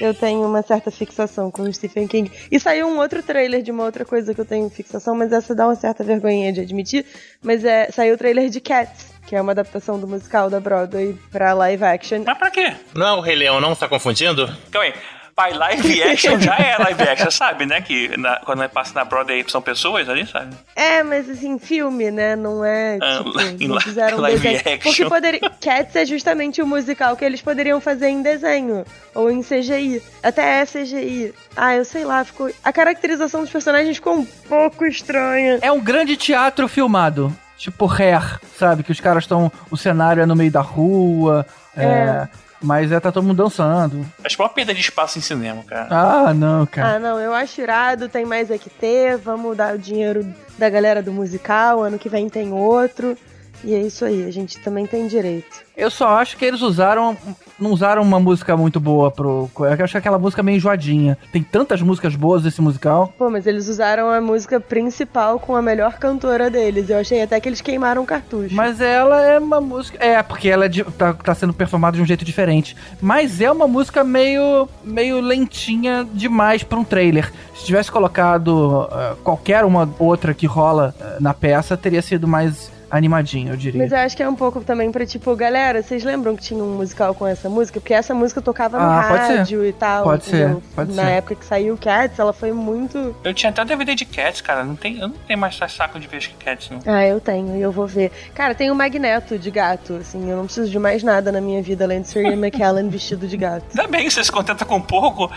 Eu 0.00 0.14
tenho 0.14 0.42
uma 0.44 0.62
certa 0.62 0.90
fixação 0.90 1.50
com 1.50 1.62
o 1.62 1.72
Stephen 1.72 2.06
King. 2.06 2.30
E 2.50 2.58
saiu 2.58 2.86
um 2.86 2.98
outro 2.98 3.22
trailer 3.22 3.62
de 3.62 3.70
uma 3.70 3.84
outra 3.84 4.04
coisa 4.04 4.34
que 4.34 4.40
eu 4.40 4.44
tenho 4.44 4.68
fixação, 4.70 5.14
mas 5.14 5.32
essa 5.32 5.54
dá 5.54 5.66
uma 5.66 5.74
certa 5.76 6.02
vergonha 6.02 6.52
de 6.52 6.60
admitir. 6.60 7.04
Mas 7.42 7.64
é, 7.64 7.90
saiu 7.92 8.14
o 8.14 8.18
trailer 8.18 8.48
de 8.48 8.60
Cats, 8.60 9.06
que 9.26 9.36
é 9.36 9.40
uma 9.40 9.52
adaptação 9.52 9.98
do 9.98 10.08
musical 10.08 10.48
da 10.48 10.58
Broadway 10.58 11.16
pra 11.30 11.52
live 11.52 11.84
action. 11.84 12.22
Mas 12.24 12.38
pra 12.38 12.50
quê? 12.50 12.72
Não 12.94 13.06
é 13.06 13.12
o 13.12 13.20
Rei 13.20 13.36
Leão, 13.36 13.60
não? 13.60 13.74
Tá 13.74 13.86
confundindo? 13.88 14.46
Calma 14.70 14.86
aí. 14.88 14.94
Pai, 15.38 15.52
live 15.52 16.02
action 16.02 16.40
já 16.40 16.56
é 16.56 16.76
live 16.78 17.00
action, 17.04 17.30
sabe, 17.30 17.64
né? 17.64 17.80
Que 17.80 18.16
na- 18.18 18.40
quando 18.44 18.68
passa 18.70 18.92
na 18.92 19.04
Broadway 19.04 19.44
são 19.46 19.62
pessoas 19.62 20.08
ali, 20.08 20.26
sabe? 20.26 20.52
É, 20.74 21.00
mas 21.04 21.30
assim, 21.30 21.60
filme, 21.60 22.10
né? 22.10 22.34
Não 22.34 22.64
é. 22.64 22.98
Ah, 23.00 23.18
Tipo, 23.22 23.40
em 23.62 23.68
não 23.68 23.80
fizeram 23.80 24.18
live 24.18 24.40
desenho. 24.40 24.74
action. 24.74 24.78
Porque 24.90 25.04
poderia. 25.06 25.40
Cats 25.60 25.94
é 25.94 26.04
justamente 26.04 26.60
o 26.60 26.66
musical 26.66 27.16
que 27.16 27.24
eles 27.24 27.40
poderiam 27.40 27.80
fazer 27.80 28.08
em 28.08 28.20
desenho. 28.20 28.84
Ou 29.14 29.30
em 29.30 29.40
CGI. 29.40 30.02
Até 30.24 30.60
é 30.60 30.66
CGI. 30.66 31.32
Ah, 31.56 31.76
eu 31.76 31.84
sei 31.84 32.04
lá, 32.04 32.24
ficou. 32.24 32.50
A 32.64 32.72
caracterização 32.72 33.42
dos 33.42 33.50
personagens 33.50 33.94
ficou 33.94 34.16
um 34.16 34.24
pouco 34.24 34.84
estranha. 34.86 35.60
É 35.62 35.70
um 35.70 35.78
grande 35.80 36.16
teatro 36.16 36.66
filmado. 36.66 37.32
Tipo 37.56 37.86
Hair, 37.88 38.40
sabe? 38.58 38.82
Que 38.82 38.90
os 38.90 38.98
caras 38.98 39.22
estão. 39.22 39.52
O 39.70 39.76
cenário 39.76 40.20
é 40.20 40.26
no 40.26 40.34
meio 40.34 40.50
da 40.50 40.60
rua. 40.62 41.46
É. 41.76 42.26
Mas 42.60 42.90
é, 42.90 42.98
tá 42.98 43.12
todo 43.12 43.24
mundo 43.24 43.42
dançando. 43.42 44.04
Acho 44.24 44.36
que 44.36 44.42
é 44.42 44.44
uma 44.44 44.50
perda 44.52 44.74
de 44.74 44.80
espaço 44.80 45.18
em 45.18 45.22
cinema, 45.22 45.62
cara. 45.62 45.88
Ah, 45.90 46.34
não, 46.34 46.66
cara. 46.66 46.96
Ah, 46.96 46.98
não, 46.98 47.20
eu 47.20 47.32
acho 47.32 47.60
irado, 47.60 48.08
tem 48.08 48.24
mais 48.24 48.50
é 48.50 48.58
que 48.58 48.68
ter. 48.68 49.16
Vamos 49.16 49.56
dar 49.56 49.74
o 49.74 49.78
dinheiro 49.78 50.26
da 50.58 50.68
galera 50.68 51.02
do 51.02 51.12
musical. 51.12 51.82
Ano 51.82 51.98
que 51.98 52.08
vem 52.08 52.28
tem 52.28 52.52
outro. 52.52 53.16
E 53.64 53.74
é 53.74 53.80
isso 53.82 54.04
aí, 54.04 54.24
a 54.24 54.30
gente 54.30 54.58
também 54.60 54.86
tem 54.86 55.06
direito. 55.06 55.66
Eu 55.76 55.90
só 55.90 56.08
acho 56.18 56.36
que 56.36 56.44
eles 56.44 56.60
usaram. 56.60 57.16
Não 57.58 57.70
usaram 57.70 58.02
uma 58.02 58.18
música 58.18 58.56
muito 58.56 58.80
boa 58.80 59.10
pro. 59.12 59.48
Eu 59.58 59.84
acho 59.84 59.96
aquela 59.96 60.18
música 60.18 60.42
meio 60.42 60.56
enjoadinha. 60.56 61.16
Tem 61.32 61.40
tantas 61.42 61.80
músicas 61.82 62.16
boas 62.16 62.42
desse 62.42 62.60
musical. 62.60 63.12
Pô, 63.16 63.30
mas 63.30 63.46
eles 63.46 63.68
usaram 63.68 64.10
a 64.10 64.20
música 64.20 64.58
principal 64.58 65.38
com 65.38 65.54
a 65.54 65.62
melhor 65.62 65.94
cantora 65.94 66.50
deles. 66.50 66.90
Eu 66.90 66.98
achei 66.98 67.22
até 67.22 67.38
que 67.40 67.48
eles 67.48 67.60
queimaram 67.60 68.02
o 68.02 68.06
cartucho. 68.06 68.54
Mas 68.54 68.80
ela 68.80 69.20
é 69.22 69.38
uma 69.38 69.60
música. 69.60 70.04
É, 70.04 70.20
porque 70.22 70.48
ela 70.48 70.64
é 70.64 70.68
de- 70.68 70.82
tá, 70.84 71.12
tá 71.14 71.34
sendo 71.34 71.52
performada 71.52 71.96
de 71.96 72.02
um 72.02 72.06
jeito 72.06 72.24
diferente. 72.24 72.76
Mas 73.00 73.40
é 73.40 73.50
uma 73.50 73.68
música 73.68 74.02
meio. 74.02 74.68
meio 74.84 75.20
lentinha 75.20 76.06
demais 76.12 76.64
pra 76.64 76.78
um 76.78 76.84
trailer. 76.84 77.32
Se 77.56 77.64
tivesse 77.66 77.90
colocado 77.90 78.88
ah, 78.90 79.14
qualquer 79.22 79.64
uma 79.64 79.88
outra 79.98 80.34
que 80.34 80.46
rola 80.46 80.92
ah, 81.00 81.16
na 81.20 81.32
peça, 81.34 81.76
teria 81.76 82.02
sido 82.02 82.26
mais 82.26 82.70
animadinho, 82.90 83.52
eu 83.52 83.56
diria. 83.56 83.80
Mas 83.82 83.92
eu 83.92 83.98
acho 83.98 84.16
que 84.16 84.22
é 84.22 84.28
um 84.28 84.34
pouco 84.34 84.60
também 84.62 84.90
pra, 84.90 85.04
tipo, 85.06 85.34
galera, 85.36 85.82
vocês 85.82 86.02
lembram 86.04 86.34
que 86.36 86.42
tinha 86.42 86.62
um 86.62 86.76
musical 86.76 87.14
com 87.14 87.26
essa 87.26 87.48
música? 87.48 87.80
Porque 87.80 87.94
essa 87.94 88.14
música 88.14 88.40
tocava 88.40 88.78
no 88.78 88.84
Ah, 88.84 89.06
pode 89.08 89.26
ser. 89.26 89.36
rádio 89.38 89.64
e 89.66 89.72
tal. 89.72 90.04
Pode 90.04 90.24
ser, 90.24 90.36
entendeu? 90.36 90.62
pode 90.74 90.94
Na 90.94 91.04
ser. 91.04 91.10
época 91.10 91.34
que 91.34 91.44
saiu 91.44 91.74
o 91.74 91.78
Cats, 91.78 92.18
ela 92.18 92.32
foi 92.32 92.52
muito. 92.52 93.14
Eu 93.22 93.34
tinha 93.34 93.50
até 93.50 93.64
DVD 93.64 93.94
de 93.94 94.04
Cats, 94.04 94.40
cara. 94.40 94.64
Não 94.64 94.76
tem, 94.76 94.94
eu 94.98 95.08
não 95.08 95.14
tenho 95.26 95.38
mais 95.38 95.56
saco 95.56 95.98
de 96.00 96.06
ver 96.06 96.18
Cats, 96.42 96.70
não. 96.70 96.80
Ah, 96.86 97.04
eu 97.06 97.20
tenho, 97.20 97.56
e 97.56 97.60
eu 97.60 97.70
vou 97.72 97.86
ver. 97.86 98.10
Cara, 98.34 98.54
tem 98.54 98.70
o 98.70 98.74
Magneto 98.74 99.38
de 99.38 99.50
gato, 99.50 99.94
assim, 100.00 100.28
eu 100.30 100.36
não 100.36 100.44
preciso 100.44 100.70
de 100.70 100.78
mais 100.78 101.02
nada 101.02 101.30
na 101.32 101.40
minha 101.40 101.62
vida 101.62 101.84
além 101.84 102.02
de 102.02 102.08
ser 102.08 102.24
Ian 102.24 102.36
McKellen 102.36 102.88
vestido 102.88 103.26
de 103.26 103.36
gato. 103.36 103.64
Ainda 103.70 103.86
bem 103.88 104.04
que 104.06 104.10
você 104.12 104.24
se 104.24 104.32
contenta 104.32 104.64
com 104.64 104.80
pouco. 104.80 105.30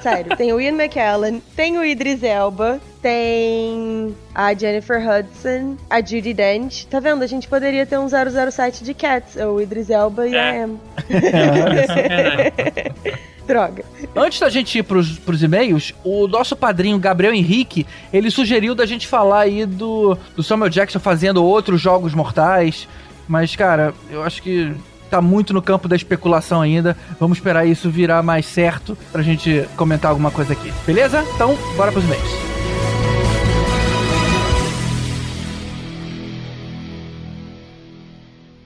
Sério, 0.00 0.36
tem 0.36 0.52
o 0.52 0.60
Ian 0.60 0.72
McKellen, 0.74 1.42
tem 1.56 1.78
o 1.78 1.84
Idris 1.84 2.22
Elba, 2.22 2.80
tem 3.02 4.14
a 4.34 4.54
Jennifer 4.54 4.98
Hudson, 4.98 5.76
a 5.90 6.00
Judy 6.00 6.32
Dench. 6.32 6.86
Tá 6.86 7.00
vendo? 7.00 7.22
A 7.22 7.26
gente 7.26 7.48
poderia 7.48 7.84
ter 7.84 7.98
um 7.98 8.06
007 8.08 8.84
de 8.84 8.94
Cats, 8.94 9.36
o 9.36 9.60
Idris 9.60 9.90
Elba 9.90 10.28
e 10.28 10.36
a 10.36 10.54
É. 10.54 10.64
Em. 10.64 10.78
É, 11.10 12.92
Droga. 13.46 13.84
Antes 14.14 14.38
da 14.38 14.48
gente 14.48 14.78
ir 14.78 14.84
pros, 14.84 15.18
pros 15.18 15.42
e-mails, 15.42 15.92
o 16.04 16.28
nosso 16.28 16.54
padrinho 16.54 16.98
Gabriel 16.98 17.34
Henrique, 17.34 17.86
ele 18.12 18.30
sugeriu 18.30 18.74
da 18.74 18.86
gente 18.86 19.08
falar 19.08 19.40
aí 19.40 19.66
do, 19.66 20.16
do 20.36 20.42
Samuel 20.42 20.70
Jackson 20.70 21.00
fazendo 21.00 21.44
outros 21.44 21.80
jogos 21.80 22.14
mortais. 22.14 22.88
Mas, 23.26 23.56
cara, 23.56 23.92
eu 24.10 24.22
acho 24.22 24.40
que 24.42 24.72
tá 25.10 25.20
muito 25.20 25.52
no 25.52 25.60
campo 25.60 25.88
da 25.88 25.96
especulação 25.96 26.60
ainda. 26.60 26.96
Vamos 27.18 27.38
esperar 27.38 27.66
isso 27.66 27.90
virar 27.90 28.22
mais 28.22 28.46
certo 28.46 28.96
pra 29.10 29.22
gente 29.22 29.66
comentar 29.76 30.10
alguma 30.10 30.30
coisa 30.30 30.52
aqui. 30.52 30.72
Beleza? 30.86 31.24
Então, 31.34 31.58
bora 31.76 31.90
pros 31.90 32.04
e-mails. 32.04 32.51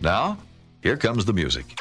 Now, 0.06 0.38
here 0.84 0.96
comes 0.96 1.24
the 1.24 1.32
music. 1.32 1.80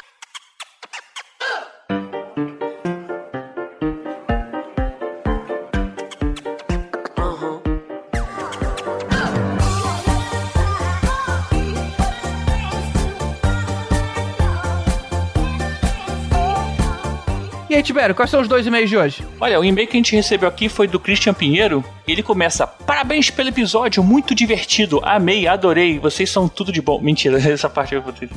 Aí, 17.76 17.82
Tibério, 17.82 18.14
quais 18.14 18.30
são 18.30 18.40
os 18.40 18.48
dois 18.48 18.66
e-mails 18.66 18.88
de 18.88 18.96
hoje? 18.96 19.24
Olha, 19.40 19.60
o 19.60 19.64
e-mail 19.64 19.86
que 19.86 19.96
a 19.96 19.98
gente 19.98 20.16
recebeu 20.16 20.48
aqui 20.48 20.68
foi 20.68 20.86
do 20.86 20.98
Christian 20.98 21.34
Pinheiro. 21.34 21.84
E 22.06 22.12
ele 22.12 22.22
começa: 22.22 22.66
Parabéns 22.66 23.30
pelo 23.30 23.48
episódio, 23.48 24.02
muito 24.02 24.34
divertido. 24.34 25.00
Amei, 25.02 25.46
adorei. 25.46 25.98
Vocês 25.98 26.30
são 26.30 26.48
tudo 26.48 26.72
de 26.72 26.80
bom. 26.80 27.00
Mentira, 27.00 27.38
essa 27.50 27.68
parte 27.68 27.94
eu 27.94 28.02
vou 28.02 28.12
ter 28.12 28.28
que. 28.28 28.34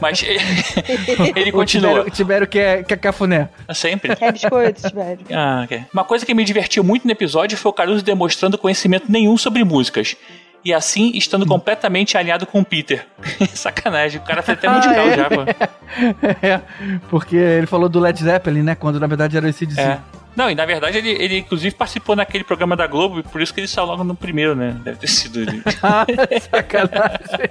Mas 0.00 0.22
ele 1.34 1.50
continua. 1.52 2.02
O 2.02 2.10
Tibério 2.10 2.46
quer, 2.46 2.84
quer 2.84 2.96
cafuné. 2.96 3.48
Sempre. 3.74 4.14
Quer 4.14 4.32
biscoito, 4.32 4.88
Tibério. 4.88 5.24
Ah, 5.32 5.62
ok. 5.64 5.84
Uma 5.92 6.04
coisa 6.04 6.24
que 6.24 6.34
me 6.34 6.44
divertiu 6.44 6.84
muito 6.84 7.04
no 7.04 7.12
episódio 7.12 7.56
foi 7.56 7.70
o 7.70 7.72
Caruso 7.72 8.04
demonstrando 8.04 8.58
conhecimento 8.58 9.10
nenhum 9.10 9.36
sobre 9.36 9.64
músicas. 9.64 10.16
E 10.64 10.74
assim, 10.74 11.12
estando 11.14 11.46
completamente 11.46 12.18
alinhado 12.18 12.46
com 12.46 12.60
o 12.60 12.64
Peter. 12.64 13.06
Sacanagem, 13.54 14.20
o 14.20 14.24
cara 14.24 14.42
foi 14.42 14.54
até 14.54 14.68
musical 14.68 15.08
é? 15.08 15.16
já, 15.16 15.28
pô. 15.28 15.42
é, 16.46 16.60
porque 17.08 17.36
ele 17.36 17.66
falou 17.66 17.88
do 17.88 17.98
Led 17.98 18.22
Zeppelin, 18.22 18.62
né? 18.62 18.74
Quando 18.74 19.00
na 19.00 19.06
verdade 19.06 19.36
era 19.36 19.48
esse 19.48 19.64
DC. 19.64 19.80
É. 19.80 19.98
Não, 20.36 20.50
e 20.50 20.54
na 20.54 20.64
verdade 20.64 20.98
ele, 20.98 21.10
ele 21.10 21.38
inclusive 21.38 21.74
participou 21.74 22.14
naquele 22.14 22.44
programa 22.44 22.76
da 22.76 22.86
Globo, 22.86 23.18
e 23.18 23.22
por 23.22 23.40
isso 23.40 23.52
que 23.52 23.60
ele 23.60 23.66
saiu 23.66 23.86
logo 23.86 24.04
no 24.04 24.14
primeiro, 24.14 24.54
né? 24.54 24.76
Deve 24.84 24.98
ter 24.98 25.08
sido 25.08 25.40
ele. 25.40 25.62
Ah, 25.82 26.06
sacanagem. 26.40 27.50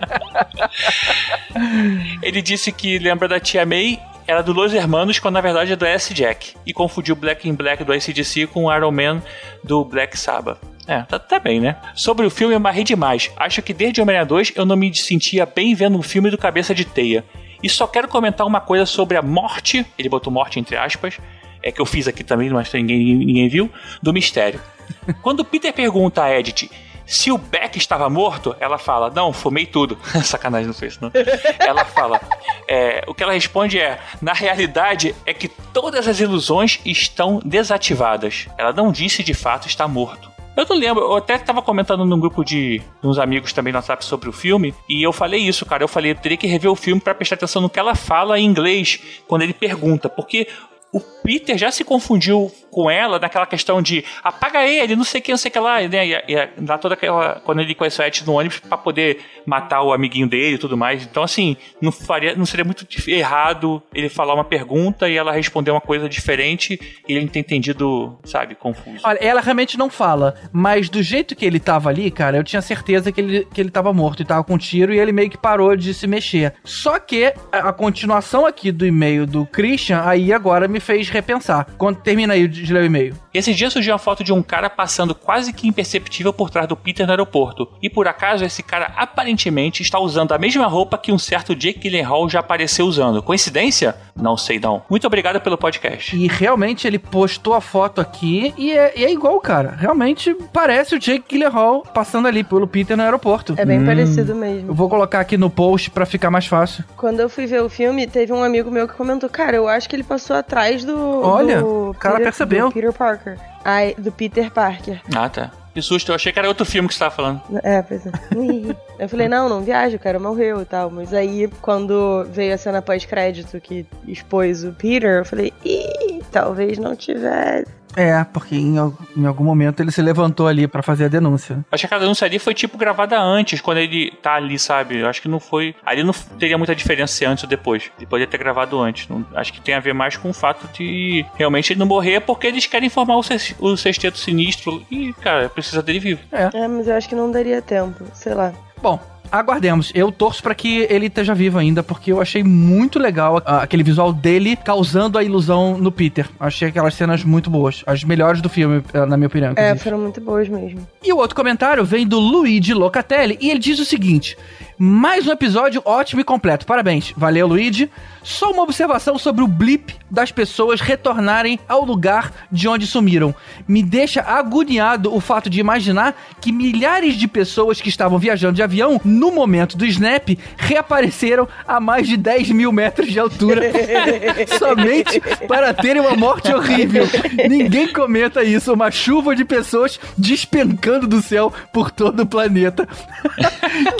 ele 2.21 2.41
disse 2.41 2.71
que 2.71 2.99
lembra 2.99 3.27
da 3.27 3.39
tia 3.39 3.65
May 3.65 3.99
era 4.27 4.43
do 4.43 4.53
Los 4.53 4.73
Hermanos, 4.73 5.17
quando 5.17 5.33
na 5.33 5.41
verdade 5.41 5.73
é 5.73 5.75
do 5.75 5.85
S. 5.85 6.13
Jack. 6.13 6.53
E 6.65 6.71
confundiu 6.71 7.15
Black 7.15 7.49
in 7.49 7.55
Black 7.55 7.83
do 7.83 7.91
ACDC 7.91 8.45
com 8.47 8.65
o 8.65 8.75
Iron 8.75 8.91
Man 8.91 9.23
do 9.63 9.83
Black 9.83 10.17
Sabbath. 10.17 10.59
É, 10.89 11.03
tá, 11.03 11.19
tá 11.19 11.39
bem, 11.39 11.59
né? 11.59 11.75
Sobre 11.93 12.25
o 12.25 12.31
filme, 12.31 12.55
eu 12.55 12.59
marrei 12.59 12.83
demais. 12.83 13.31
Acho 13.37 13.61
que 13.61 13.75
desde 13.75 14.01
Homem-Aranha 14.01 14.27
2 14.27 14.53
eu 14.55 14.65
não 14.65 14.75
me 14.75 14.93
sentia 14.95 15.45
bem 15.45 15.75
vendo 15.75 15.95
um 15.95 16.01
filme 16.01 16.31
do 16.31 16.37
Cabeça 16.37 16.73
de 16.73 16.83
Teia. 16.83 17.23
E 17.61 17.69
só 17.69 17.85
quero 17.85 18.07
comentar 18.07 18.47
uma 18.47 18.59
coisa 18.59 18.87
sobre 18.87 19.15
a 19.15 19.21
morte, 19.21 19.85
ele 19.99 20.09
botou 20.09 20.33
morte 20.33 20.59
entre 20.59 20.75
aspas, 20.75 21.19
é 21.61 21.71
que 21.71 21.79
eu 21.79 21.85
fiz 21.85 22.07
aqui 22.07 22.23
também, 22.23 22.49
mas 22.49 22.73
ninguém, 22.73 23.15
ninguém 23.15 23.47
viu, 23.47 23.69
do 24.01 24.11
mistério. 24.11 24.59
Quando 25.21 25.41
o 25.41 25.45
Peter 25.45 25.71
pergunta 25.71 26.23
a 26.23 26.39
Edith 26.39 26.71
se 27.09 27.31
o 27.31 27.39
Beck 27.39 27.75
estava 27.75 28.07
morto, 28.07 28.55
ela 28.59 28.77
fala, 28.77 29.09
não, 29.09 29.33
fumei 29.33 29.65
tudo. 29.65 29.97
Sacanagem, 30.23 30.67
não 30.67 30.75
foi 30.75 30.89
isso, 30.89 30.99
não. 31.01 31.11
Ela 31.57 31.83
fala, 31.83 32.21
é, 32.67 33.03
o 33.07 33.15
que 33.15 33.23
ela 33.23 33.33
responde 33.33 33.79
é, 33.79 33.99
na 34.21 34.31
realidade 34.31 35.15
é 35.25 35.33
que 35.33 35.47
todas 35.47 36.07
as 36.07 36.19
ilusões 36.19 36.79
estão 36.85 37.41
desativadas. 37.43 38.47
Ela 38.59 38.71
não 38.71 38.91
disse 38.91 39.23
de 39.23 39.33
fato 39.33 39.67
está 39.67 39.87
morto. 39.87 40.28
Eu 40.59 40.65
não 40.69 40.75
lembro, 40.75 41.03
eu 41.03 41.15
até 41.15 41.37
tava 41.37 41.61
comentando 41.61 42.03
num 42.03 42.19
grupo 42.19 42.43
de, 42.43 42.79
de 42.79 43.07
uns 43.07 43.17
amigos 43.17 43.53
também 43.53 43.71
no 43.71 43.77
WhatsApp 43.77 44.03
sobre 44.03 44.27
o 44.27 44.33
filme, 44.33 44.75
e 44.89 45.01
eu 45.01 45.13
falei 45.13 45.39
isso, 45.39 45.65
cara. 45.65 45.83
Eu 45.83 45.87
falei, 45.87 46.11
eu 46.11 46.15
teria 46.15 46.37
que 46.37 46.47
rever 46.47 46.69
o 46.69 46.75
filme 46.75 46.99
para 46.99 47.15
prestar 47.15 47.35
atenção 47.35 47.61
no 47.61 47.69
que 47.69 47.79
ela 47.79 47.95
fala 47.95 48.37
em 48.37 48.45
inglês 48.45 48.99
quando 49.25 49.43
ele 49.43 49.53
pergunta, 49.53 50.09
porque 50.09 50.49
o 50.91 50.99
Peter 50.99 51.57
já 51.57 51.71
se 51.71 51.83
confundiu 51.83 52.51
com 52.71 52.89
ela 52.89 53.19
naquela 53.19 53.45
questão 53.45 53.81
de 53.81 54.03
apaga 54.23 54.65
ele, 54.65 54.95
não 54.95 55.03
sei 55.03 55.19
o 55.19 55.23
que, 55.23 55.31
não 55.31 55.37
sei 55.37 55.51
que 55.51 55.59
lá, 55.59 55.81
né? 55.81 56.07
E, 56.07 56.49
dá 56.57 56.77
toda 56.77 56.95
aquela. 56.95 57.39
Quando 57.43 57.61
ele 57.61 57.75
conhece 57.75 58.01
a 58.01 58.07
Ed 58.07 58.25
no 58.25 58.33
ônibus 58.33 58.59
pra 58.59 58.77
poder 58.77 59.19
matar 59.45 59.81
o 59.83 59.93
amiguinho 59.93 60.27
dele 60.27 60.55
e 60.55 60.57
tudo 60.57 60.77
mais. 60.77 61.03
Então, 61.03 61.23
assim, 61.23 61.57
não, 61.81 61.91
faria, 61.91 62.35
não 62.35 62.45
seria 62.45 62.65
muito 62.65 62.87
errado 63.07 63.81
ele 63.93 64.09
falar 64.09 64.33
uma 64.33 64.43
pergunta 64.43 65.09
e 65.09 65.15
ela 65.15 65.31
responder 65.31 65.71
uma 65.71 65.81
coisa 65.81 66.09
diferente 66.09 66.79
e 67.07 67.13
ele 67.13 67.27
ter 67.27 67.39
entendido, 67.39 68.17
sabe, 68.23 68.55
confuso. 68.55 68.99
Olha, 69.03 69.19
ela 69.19 69.41
realmente 69.41 69.77
não 69.77 69.89
fala, 69.89 70.35
mas 70.51 70.89
do 70.89 71.03
jeito 71.03 71.35
que 71.35 71.45
ele 71.45 71.59
tava 71.59 71.89
ali, 71.89 72.09
cara, 72.09 72.37
eu 72.37 72.43
tinha 72.43 72.61
certeza 72.61 73.11
que 73.11 73.21
ele, 73.21 73.47
que 73.53 73.61
ele 73.61 73.69
tava 73.69 73.93
morto 73.93 74.21
e 74.21 74.25
tava 74.25 74.43
com 74.43 74.57
tiro 74.57 74.93
e 74.93 74.99
ele 74.99 75.11
meio 75.11 75.29
que 75.29 75.37
parou 75.37 75.75
de 75.75 75.93
se 75.93 76.07
mexer. 76.07 76.53
Só 76.63 76.99
que 76.99 77.33
a, 77.51 77.69
a 77.69 77.73
continuação 77.73 78.45
aqui 78.45 78.71
do 78.71 78.85
e-mail 78.85 79.25
do 79.25 79.45
Christian, 79.45 80.01
aí 80.03 80.33
agora 80.33 80.67
me 80.67 80.78
fez 80.79 81.09
repensar. 81.09 81.67
Quando 81.77 81.97
termina 81.97 82.33
aí 82.33 82.47
de 82.47 82.71
ler 82.71 82.83
o 82.83 82.85
e-mail. 82.85 83.15
Esse 83.33 83.53
dia 83.53 83.69
surgiu 83.69 83.93
uma 83.93 83.99
foto 83.99 84.23
de 84.23 84.33
um 84.33 84.41
cara 84.41 84.69
passando 84.69 85.13
quase 85.13 85.53
que 85.53 85.67
imperceptível 85.67 86.33
por 86.33 86.49
trás 86.49 86.67
do 86.67 86.75
Peter 86.75 87.05
no 87.05 87.11
aeroporto. 87.11 87.67
E 87.81 87.89
por 87.89 88.07
acaso 88.07 88.43
esse 88.43 88.63
cara 88.63 88.91
aparentemente 88.95 89.81
está 89.81 89.99
usando 89.99 90.31
a 90.31 90.37
mesma 90.37 90.65
roupa 90.65 90.97
que 90.97 91.11
um 91.11 91.19
certo 91.19 91.55
Jake 91.55 91.79
Gyllenhaal 91.79 92.29
já 92.29 92.39
apareceu 92.39 92.85
usando. 92.85 93.21
Coincidência? 93.21 93.95
Não 94.15 94.35
sei 94.35 94.59
não. 94.59 94.83
Muito 94.89 95.05
obrigado 95.05 95.39
pelo 95.39 95.57
podcast. 95.57 96.15
E 96.15 96.27
realmente 96.27 96.87
ele 96.87 96.99
postou 96.99 97.53
a 97.53 97.61
foto 97.61 98.01
aqui 98.01 98.53
e 98.57 98.71
é, 98.71 98.93
e 98.95 99.05
é 99.05 99.11
igual, 99.11 99.39
cara. 99.39 99.75
Realmente 99.77 100.35
parece 100.51 100.95
o 100.95 100.99
Jake 100.99 101.25
Gyllenhaal 101.29 101.83
passando 101.93 102.27
ali 102.27 102.43
pelo 102.43 102.67
Peter 102.67 102.97
no 102.97 103.03
aeroporto. 103.03 103.53
É 103.57 103.65
bem 103.65 103.85
parecido 103.85 104.35
mesmo. 104.35 104.69
Eu 104.69 104.73
vou 104.73 104.89
colocar 104.89 105.19
aqui 105.19 105.37
no 105.37 105.49
post 105.49 105.91
pra 105.91 106.05
ficar 106.05 106.29
mais 106.29 106.47
fácil. 106.47 106.83
Quando 106.97 107.19
eu 107.19 107.29
fui 107.29 107.45
ver 107.45 107.61
o 107.61 107.69
filme, 107.69 108.07
teve 108.07 108.33
um 108.33 108.43
amigo 108.43 108.69
meu 108.69 108.87
que 108.87 108.93
comentou, 108.93 109.29
cara, 109.29 109.55
eu 109.55 109.67
acho 109.67 109.87
que 109.87 109.95
ele 109.95 110.03
passou 110.03 110.35
atrás 110.35 110.68
do. 110.77 111.21
Olha, 111.21 111.61
do 111.61 111.89
o 111.89 111.93
cara 111.93 112.15
Peter- 112.15 112.25
percebeu. 112.31 112.67
do 112.67 112.73
Peter 112.73 112.93
Parker. 112.93 113.37
Ai, 113.63 113.95
do 113.97 114.11
Peter 114.11 114.51
Parker. 114.51 115.01
Ah, 115.15 115.27
tá. 115.29 115.51
Que 115.73 115.81
susto, 115.83 116.11
eu 116.11 116.15
achei 116.15 116.31
que 116.31 116.39
era 116.39 116.47
outro 116.47 116.65
filme 116.65 116.87
que 116.87 116.93
você 116.95 116.99
tava 116.99 117.15
falando. 117.15 117.41
É, 117.63 117.81
pois 117.83 118.05
é. 118.05 118.11
eu 118.97 119.07
falei, 119.07 119.27
não, 119.27 119.47
não 119.47 119.61
viaja, 119.61 119.95
o 119.97 119.99
cara 119.99 120.19
morreu 120.19 120.61
e 120.61 120.65
tal. 120.65 120.89
Mas 120.89 121.13
aí, 121.13 121.47
quando 121.61 122.25
veio 122.31 122.53
a 122.55 122.57
cena 122.57 122.81
pós-crédito 122.81 123.59
que 123.61 123.85
expôs 124.07 124.63
o 124.63 124.71
Peter, 124.73 125.19
eu 125.19 125.25
falei, 125.25 125.53
ih, 125.63 126.21
talvez 126.31 126.77
não 126.79 126.95
tivesse. 126.95 127.67
É, 127.95 128.23
porque 128.23 128.55
em, 128.55 128.75
em 129.17 129.25
algum 129.25 129.43
momento 129.43 129.79
ele 129.81 129.91
se 129.91 130.01
levantou 130.01 130.47
ali 130.47 130.67
pra 130.67 130.81
fazer 130.83 131.05
a 131.05 131.07
denúncia. 131.07 131.65
Acho 131.71 131.87
que 131.87 131.93
a 131.93 131.99
denúncia 131.99 132.25
ali 132.25 132.37
foi 132.39 132.53
tipo 132.53 132.77
gravada 132.77 133.19
antes, 133.19 133.61
quando 133.61 133.79
ele 133.79 134.11
tá 134.21 134.35
ali, 134.35 134.57
sabe? 134.59 134.97
Eu 134.99 135.07
acho 135.07 135.21
que 135.21 135.27
não 135.27 135.39
foi. 135.39 135.75
Ali 135.85 136.03
não 136.03 136.13
teria 136.37 136.57
muita 136.57 136.75
diferença 136.75 137.13
se 137.13 137.25
antes 137.25 137.43
ou 137.43 137.49
depois. 137.49 137.91
Ele 137.97 138.05
poderia 138.05 138.27
ter 138.27 138.37
gravado 138.37 138.79
antes. 138.79 139.07
Não- 139.07 139.25
acho 139.35 139.51
que 139.51 139.59
tem 139.61 139.73
a 139.75 139.79
ver 139.79 139.93
mais 139.93 140.15
com 140.17 140.29
o 140.29 140.33
fato 140.33 140.67
de 140.73 141.25
realmente 141.35 141.73
ele 141.73 141.79
não 141.79 141.87
morrer 141.87 142.19
porque 142.21 142.47
eles 142.47 142.65
querem 142.67 142.89
formar 142.89 143.17
o, 143.17 143.23
ses- 143.23 143.55
o 143.59 143.75
sexteto 143.75 144.17
sinistro. 144.17 144.83
E, 144.91 145.13
cara, 145.13 145.49
precisa 145.49 145.81
dele 145.81 145.99
vivo. 145.99 146.21
É, 146.31 146.67
mas 146.67 146.87
eu 146.87 146.95
acho 146.95 147.09
que 147.09 147.15
não 147.15 147.31
daria 147.31 147.61
tempo, 147.61 148.05
sei 148.13 148.33
lá. 148.33 148.53
Bom, 148.81 148.99
aguardemos. 149.31 149.91
Eu 149.95 150.11
torço 150.11 150.41
pra 150.41 150.55
que 150.55 150.87
ele 150.89 151.07
esteja 151.07 151.33
vivo 151.33 151.57
ainda, 151.57 151.83
porque 151.83 152.11
eu 152.11 152.21
achei 152.21 152.43
muito 152.43 152.99
legal 152.99 153.41
aquele 153.45 153.83
visual 153.83 154.11
dele 154.11 154.55
causando 154.55 155.17
a 155.17 155.23
ilusão 155.23 155.77
no 155.77 155.91
Peter. 155.91 156.27
Achei 156.39 156.69
aquelas 156.69 156.93
cenas 156.93 157.23
muito 157.23 157.49
boas. 157.49 157.83
As 157.85 158.03
melhores 158.03 158.41
do 158.41 158.49
filme, 158.49 158.83
ah, 158.93 159.05
na 159.05 159.17
minha 159.17 159.27
opinião. 159.27 159.53
É, 159.55 159.75
foram 159.75 159.99
muito 159.99 160.21
boas 160.21 160.47
mesmo. 160.47 160.87
E 161.03 161.13
o 161.13 161.17
outro 161.17 161.35
comentário 161.35 161.83
vem 161.85 162.07
do 162.07 162.19
Luigi 162.19 162.73
Locatelli 162.73 163.37
e 163.41 163.49
ele 163.49 163.59
diz 163.59 163.79
o 163.79 163.85
seguinte: 163.85 164.37
mais 164.81 165.27
um 165.27 165.31
episódio 165.33 165.81
ótimo 165.83 166.21
e 166.21 166.23
completo. 166.23 166.65
Parabéns. 166.65 167.13
Valeu, 167.17 167.45
Luigi. 167.45 167.91
Só 168.23 168.51
uma 168.51 168.63
observação 168.63 169.17
sobre 169.17 169.43
o 169.43 169.47
blip 169.47 169.93
das 170.09 170.31
pessoas 170.31 170.79
retornarem 170.79 171.59
ao 171.67 171.83
lugar 171.83 172.31
de 172.49 172.67
onde 172.67 172.87
sumiram. 172.87 173.35
Me 173.67 173.83
deixa 173.83 174.21
agoniado 174.21 175.13
o 175.13 175.19
fato 175.19 175.49
de 175.49 175.59
imaginar 175.59 176.15
que 176.39 176.51
milhares 176.51 177.15
de 177.15 177.27
pessoas 177.27 177.81
que 177.81 177.89
estavam 177.89 178.17
viajando 178.17 178.55
de 178.55 178.63
avião 178.63 179.01
no 179.03 179.31
momento 179.31 179.77
do 179.77 179.85
snap 179.85 180.29
reapareceram 180.57 181.47
a 181.67 181.79
mais 181.79 182.07
de 182.07 182.15
10 182.15 182.51
mil 182.51 182.71
metros 182.71 183.11
de 183.11 183.19
altura. 183.19 183.63
somente 184.57 185.19
para 185.47 185.73
terem 185.73 186.01
uma 186.01 186.15
morte 186.15 186.53
horrível. 186.53 187.05
Ninguém 187.49 187.91
comenta 187.91 188.43
isso. 188.43 188.73
Uma 188.73 188.91
chuva 188.91 189.35
de 189.35 189.43
pessoas 189.43 189.99
despencando 190.17 191.05
do 191.05 191.21
céu 191.21 191.51
por 191.73 191.91
todo 191.91 192.21
o 192.21 192.25
planeta. 192.25 192.87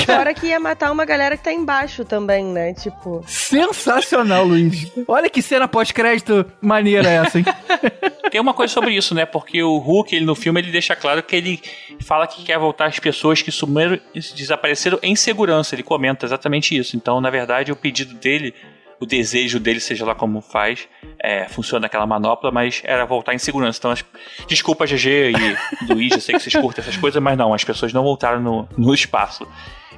Fora 0.06 0.34
que 0.34 0.48
ia 0.48 0.60
matar 0.70 0.92
uma 0.92 1.04
galera 1.04 1.36
que 1.36 1.44
tá 1.44 1.52
embaixo 1.52 2.06
também, 2.06 2.46
né? 2.46 2.74
Tipo. 2.74 3.24
Sensacional, 3.26 4.46
Luiz. 4.46 4.92
Olha 5.08 5.30
que 5.30 5.42
cena 5.42 5.68
pós-crédito 5.68 6.46
maneira 6.62 7.10
essa, 7.10 7.40
hein? 7.40 7.46
Tem 8.30 8.40
uma 8.40 8.54
coisa 8.54 8.72
sobre 8.72 8.94
isso, 8.94 9.16
né? 9.16 9.26
Porque 9.26 9.64
o 9.64 9.78
Hulk, 9.78 10.16
ele, 10.16 10.26
no 10.26 10.36
filme, 10.36 10.62
ele 10.62 10.72
deixa 10.72 10.96
claro 10.96 11.24
que 11.24 11.36
ele 11.36 11.60
fala 12.02 12.28
que 12.28 12.44
quer 12.44 12.60
voltar 12.60 12.86
as 12.86 13.00
pessoas 13.00 13.42
que 13.42 13.52
sumiram 13.52 14.00
e 14.14 14.20
desapareceram 14.20 15.00
em 15.02 15.16
segurança. 15.16 15.74
Ele 15.74 15.82
comenta 15.82 16.28
exatamente 16.28 16.78
isso. 16.78 16.96
Então, 16.96 17.20
na 17.20 17.32
verdade, 17.32 17.72
o 17.72 17.76
pedido 17.76 18.14
dele, 18.14 18.54
o 19.00 19.06
desejo 19.08 19.60
dele, 19.60 19.80
seja 19.80 20.06
lá 20.06 20.14
como 20.14 20.40
faz, 20.42 20.88
é, 21.20 21.48
funciona 21.50 21.88
aquela 21.88 22.06
manopla, 22.06 22.52
mas 22.52 22.84
era 22.86 23.04
voltar 23.06 23.34
em 23.34 23.40
segurança. 23.40 23.80
Então, 23.80 23.90
as, 23.90 24.06
desculpa, 24.48 24.86
GG 24.86 25.32
e 25.32 25.92
Luiz, 25.92 26.12
eu 26.14 26.22
sei 26.22 26.36
que 26.36 26.42
vocês 26.44 26.56
curtem 26.56 26.84
essas 26.84 26.98
coisas, 26.98 27.22
mas 27.22 27.36
não, 27.36 27.52
as 27.52 27.64
pessoas 27.64 27.92
não 27.92 28.04
voltaram 28.04 28.40
no, 28.40 28.70
no 28.78 28.94
espaço. 28.94 29.48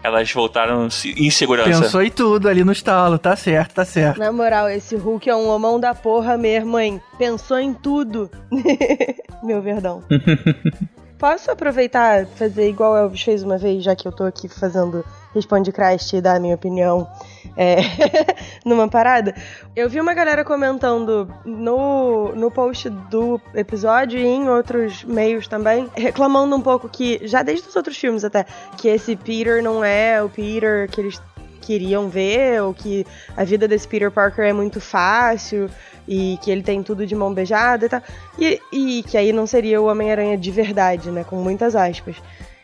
Elas 0.04 0.32
voltaram 0.32 0.88
em 1.06 1.30
segurança. 1.30 1.82
Pensou 1.82 2.02
em 2.02 2.10
tudo 2.10 2.50
ali 2.50 2.64
no 2.64 2.72
estalo, 2.72 3.20
tá 3.20 3.36
certo, 3.36 3.76
tá 3.76 3.86
certo. 3.86 4.20
Na 4.20 4.32
moral, 4.32 4.68
esse 4.70 4.96
Hulk 4.96 5.30
é 5.30 5.36
um 5.36 5.48
homão 5.48 5.80
da 5.80 5.94
porra 5.94 6.38
mesmo, 6.38 6.80
hein? 6.80 7.02
Pensou 7.18 7.60
em 7.60 7.74
tudo. 7.74 8.30
Meu 9.44 9.62
verdão. 9.62 10.04
Posso 11.20 11.52
aproveitar 11.52 12.26
fazer 12.26 12.68
igual 12.68 12.98
Elvis 12.98 13.22
fez 13.22 13.44
uma 13.44 13.56
vez, 13.56 13.84
já 13.84 13.96
que 13.96 14.08
eu 14.08 14.12
tô 14.12 14.24
aqui 14.24 14.50
fazendo 14.50 15.06
Responde 15.36 15.72
Christ 15.72 16.14
e 16.14 16.22
dar 16.22 16.38
a 16.38 16.40
minha 16.40 16.56
opinião 16.56 17.08
é, 17.56 17.78
numa 18.66 18.88
parada? 18.88 19.36
Eu 19.76 19.90
vi 19.90 20.00
uma 20.00 20.14
galera 20.14 20.44
comentando 20.44 21.34
no, 21.46 22.34
no 22.36 22.52
post 22.52 22.90
do 22.90 23.40
episódio 23.54 24.20
e 24.20 24.26
em 24.26 24.50
outros 24.50 25.04
meios 25.04 25.48
também, 25.48 25.90
reclamando 25.96 26.56
um 26.56 26.62
pouco 26.62 26.90
que, 26.90 27.20
já 27.28 27.44
desde 27.44 27.68
os 27.68 27.76
outros 27.76 27.98
filmes 27.98 28.24
até, 28.24 28.46
que 28.78 28.88
esse 28.88 29.16
Peter 29.16 29.64
não 29.64 29.84
é 29.84 30.22
o 30.22 30.30
Peter 30.30 30.90
que 30.90 31.02
eles 31.02 31.22
queriam 31.62 32.10
ver, 32.10 32.62
ou 32.62 32.74
que 32.74 33.06
a 33.38 33.44
vida 33.44 33.68
desse 33.68 33.88
Peter 33.88 34.12
Parker 34.12 34.46
é 34.46 34.54
muito 34.54 34.82
fácil 34.82 35.70
e 36.08 36.38
que 36.42 36.50
ele 36.52 36.64
tem 36.64 36.82
tudo 36.82 37.06
de 37.06 37.16
mão 37.16 37.34
beijada 37.34 37.86
e 37.86 37.90
tal. 37.90 38.02
E, 38.38 38.60
e 38.74 39.04
que 39.04 39.18
aí 39.18 39.32
não 39.32 39.46
seria 39.46 39.80
o 39.80 39.86
Homem-Aranha 39.86 40.38
de 40.38 40.52
verdade, 40.52 41.12
né? 41.12 41.24
Com 41.24 41.38
muitas 41.38 41.76
aspas. 41.76 42.16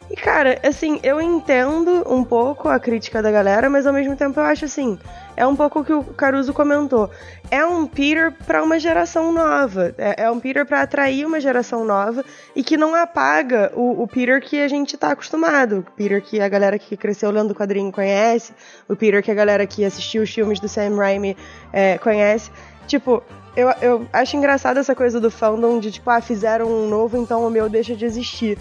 E 0.10 0.16
cara, 0.16 0.58
assim, 0.64 1.00
eu 1.04 1.20
entendo 1.20 2.06
um 2.10 2.24
pouco 2.24 2.70
a 2.70 2.80
crítica 2.80 3.22
da 3.22 3.30
galera, 3.30 3.70
mas 3.70 3.86
ao 3.86 3.92
mesmo 3.92 4.16
tempo 4.16 4.40
eu 4.40 4.44
acho 4.44 4.64
assim, 4.64 4.98
é 5.36 5.46
um 5.46 5.54
pouco 5.54 5.82
o 5.82 5.86
que 5.86 5.92
o 5.92 6.02
Caruso 6.02 6.54
comentou. 6.54 7.10
É 7.52 7.66
um 7.66 7.86
Peter 7.86 8.32
para 8.46 8.64
uma 8.64 8.80
geração 8.80 9.34
nova. 9.34 9.94
É, 9.98 10.24
é 10.24 10.32
um 10.32 10.40
Peter 10.40 10.66
para 10.66 10.82
atrair 10.82 11.26
uma 11.26 11.42
geração 11.42 11.84
nova 11.84 12.24
e 12.56 12.64
que 12.64 12.78
não 12.78 12.96
apaga 12.96 13.72
o, 13.76 14.02
o, 14.02 14.08
Peter 14.08 14.42
que 14.42 14.62
a 14.62 14.68
gente 14.70 14.98
tá 14.98 15.12
acostumado. 15.12 15.80
O 15.80 15.92
Peter 15.92 16.22
que 16.22 16.40
a 16.40 16.48
galera 16.48 16.80
que 16.80 16.96
cresceu 16.96 17.30
lendo 17.30 17.52
o 17.52 17.56
quadrinho 17.56 17.92
conhece, 17.92 18.54
o 18.88 18.96
Peter 18.96 19.22
que 19.22 19.32
a 19.32 19.36
galera 19.36 19.68
que 19.68 19.84
assistiu 19.84 20.24
os 20.24 20.34
filmes 20.34 20.60
do 20.60 20.70
Sam 20.70 20.96
Raimi 20.96 21.36
é, 21.74 21.98
conhece. 21.98 22.50
Tipo, 22.88 23.22
eu, 23.58 23.70
eu 23.82 24.08
acho 24.14 24.38
engraçado 24.38 24.78
essa 24.78 24.96
coisa 24.96 25.20
do 25.20 25.30
fandom 25.30 25.80
de 25.80 25.92
tipo, 25.92 26.10
ah, 26.10 26.22
fizeram 26.22 26.68
um 26.68 26.88
novo, 26.88 27.18
então 27.18 27.46
o 27.46 27.50
meu 27.50 27.68
deixa 27.68 27.96
de 27.96 28.06
existir. 28.06 28.58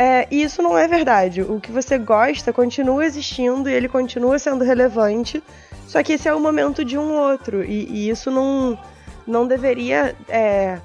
É, 0.00 0.28
e 0.30 0.44
isso 0.44 0.62
não 0.62 0.78
é 0.78 0.86
verdade. 0.86 1.42
O 1.42 1.58
que 1.58 1.72
você 1.72 1.98
gosta 1.98 2.52
continua 2.52 3.04
existindo 3.04 3.68
e 3.68 3.72
ele 3.72 3.88
continua 3.88 4.38
sendo 4.38 4.62
relevante. 4.62 5.42
Só 5.88 6.00
que 6.04 6.12
esse 6.12 6.28
é 6.28 6.32
o 6.32 6.38
momento 6.38 6.84
de 6.84 6.96
um 6.96 7.16
outro. 7.16 7.64
E, 7.64 7.84
e 7.90 8.08
isso 8.08 8.30
não, 8.30 8.78
não 9.26 9.44
deveria 9.44 10.14
é, 10.28 10.78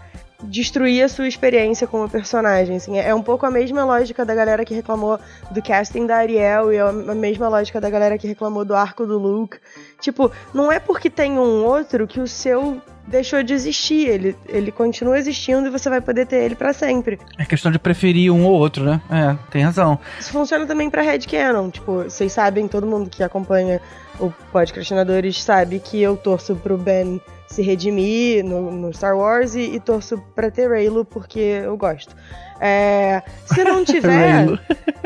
destruir 0.44 1.04
a 1.04 1.10
sua 1.10 1.28
experiência 1.28 1.88
como 1.88 2.10
personagem. 2.10 2.78
Assim. 2.78 2.98
É 2.98 3.14
um 3.14 3.22
pouco 3.22 3.46
a 3.46 3.52
mesma 3.52 3.84
lógica 3.84 4.26
da 4.26 4.36
galera 4.36 4.66
que 4.66 4.74
reclamou 4.74 5.20
do 5.52 5.62
casting 5.62 6.06
da 6.06 6.18
Ariel 6.18 6.72
e 6.72 6.80
a 6.80 6.92
mesma 6.92 7.48
lógica 7.48 7.80
da 7.80 7.90
galera 7.90 8.18
que 8.18 8.28
reclamou 8.28 8.66
do 8.66 8.76
arco 8.76 9.06
do 9.06 9.18
Luke. 9.18 9.58
Tipo, 10.00 10.32
não 10.54 10.72
é 10.72 10.80
porque 10.80 11.10
tem 11.10 11.34
um 11.34 11.64
outro 11.64 12.06
que 12.08 12.20
o 12.20 12.28
seu 12.28 12.82
deixou 13.08 13.44
de 13.44 13.54
existir. 13.54 14.08
Ele, 14.08 14.36
ele 14.48 14.72
continua 14.72 15.18
existindo 15.18 15.68
e 15.68 15.72
você 15.72 15.90
vai 15.90 16.02
poder 16.02 16.26
ter 16.26 16.44
ele 16.44 16.56
para 16.56 16.74
sempre. 16.74 17.20
É 17.38 17.46
questão 17.46 17.72
de 17.72 17.80
preferir 17.80 18.32
um 18.32 18.46
ou 18.46 18.54
outro, 18.54 18.84
né? 18.84 19.02
É, 19.10 19.36
tem 19.52 19.64
razão. 19.64 20.00
Isso 20.20 20.32
funciona 20.32 20.66
também 20.66 20.90
pra 20.90 21.04
Canon. 21.20 21.70
Tipo, 21.70 22.04
vocês 22.04 22.32
sabem, 22.32 22.68
todo 22.68 22.88
mundo 22.88 23.10
que 23.10 23.24
acompanha 23.24 23.82
o 24.20 24.32
Podcastinadores 24.52 25.44
sabe 25.44 25.80
que 25.80 26.02
eu 26.02 26.16
torço 26.16 26.56
pro 26.56 26.78
Ben 26.78 27.20
se 27.54 27.62
redimir 27.62 28.44
no, 28.44 28.72
no 28.72 28.94
Star 28.94 29.16
Wars 29.16 29.54
e, 29.54 29.76
e, 29.76 29.80
torço 29.80 30.18
pra 30.36 30.50
ter 30.50 30.68
Raylo 30.68 31.06
porque 31.06 31.62
eu 31.64 31.78
gosto. 31.78 32.16
É, 32.60 33.22
se 33.46 33.64
não 33.64 33.84
tiver, 33.86 34.48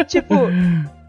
tipo, 0.07 0.33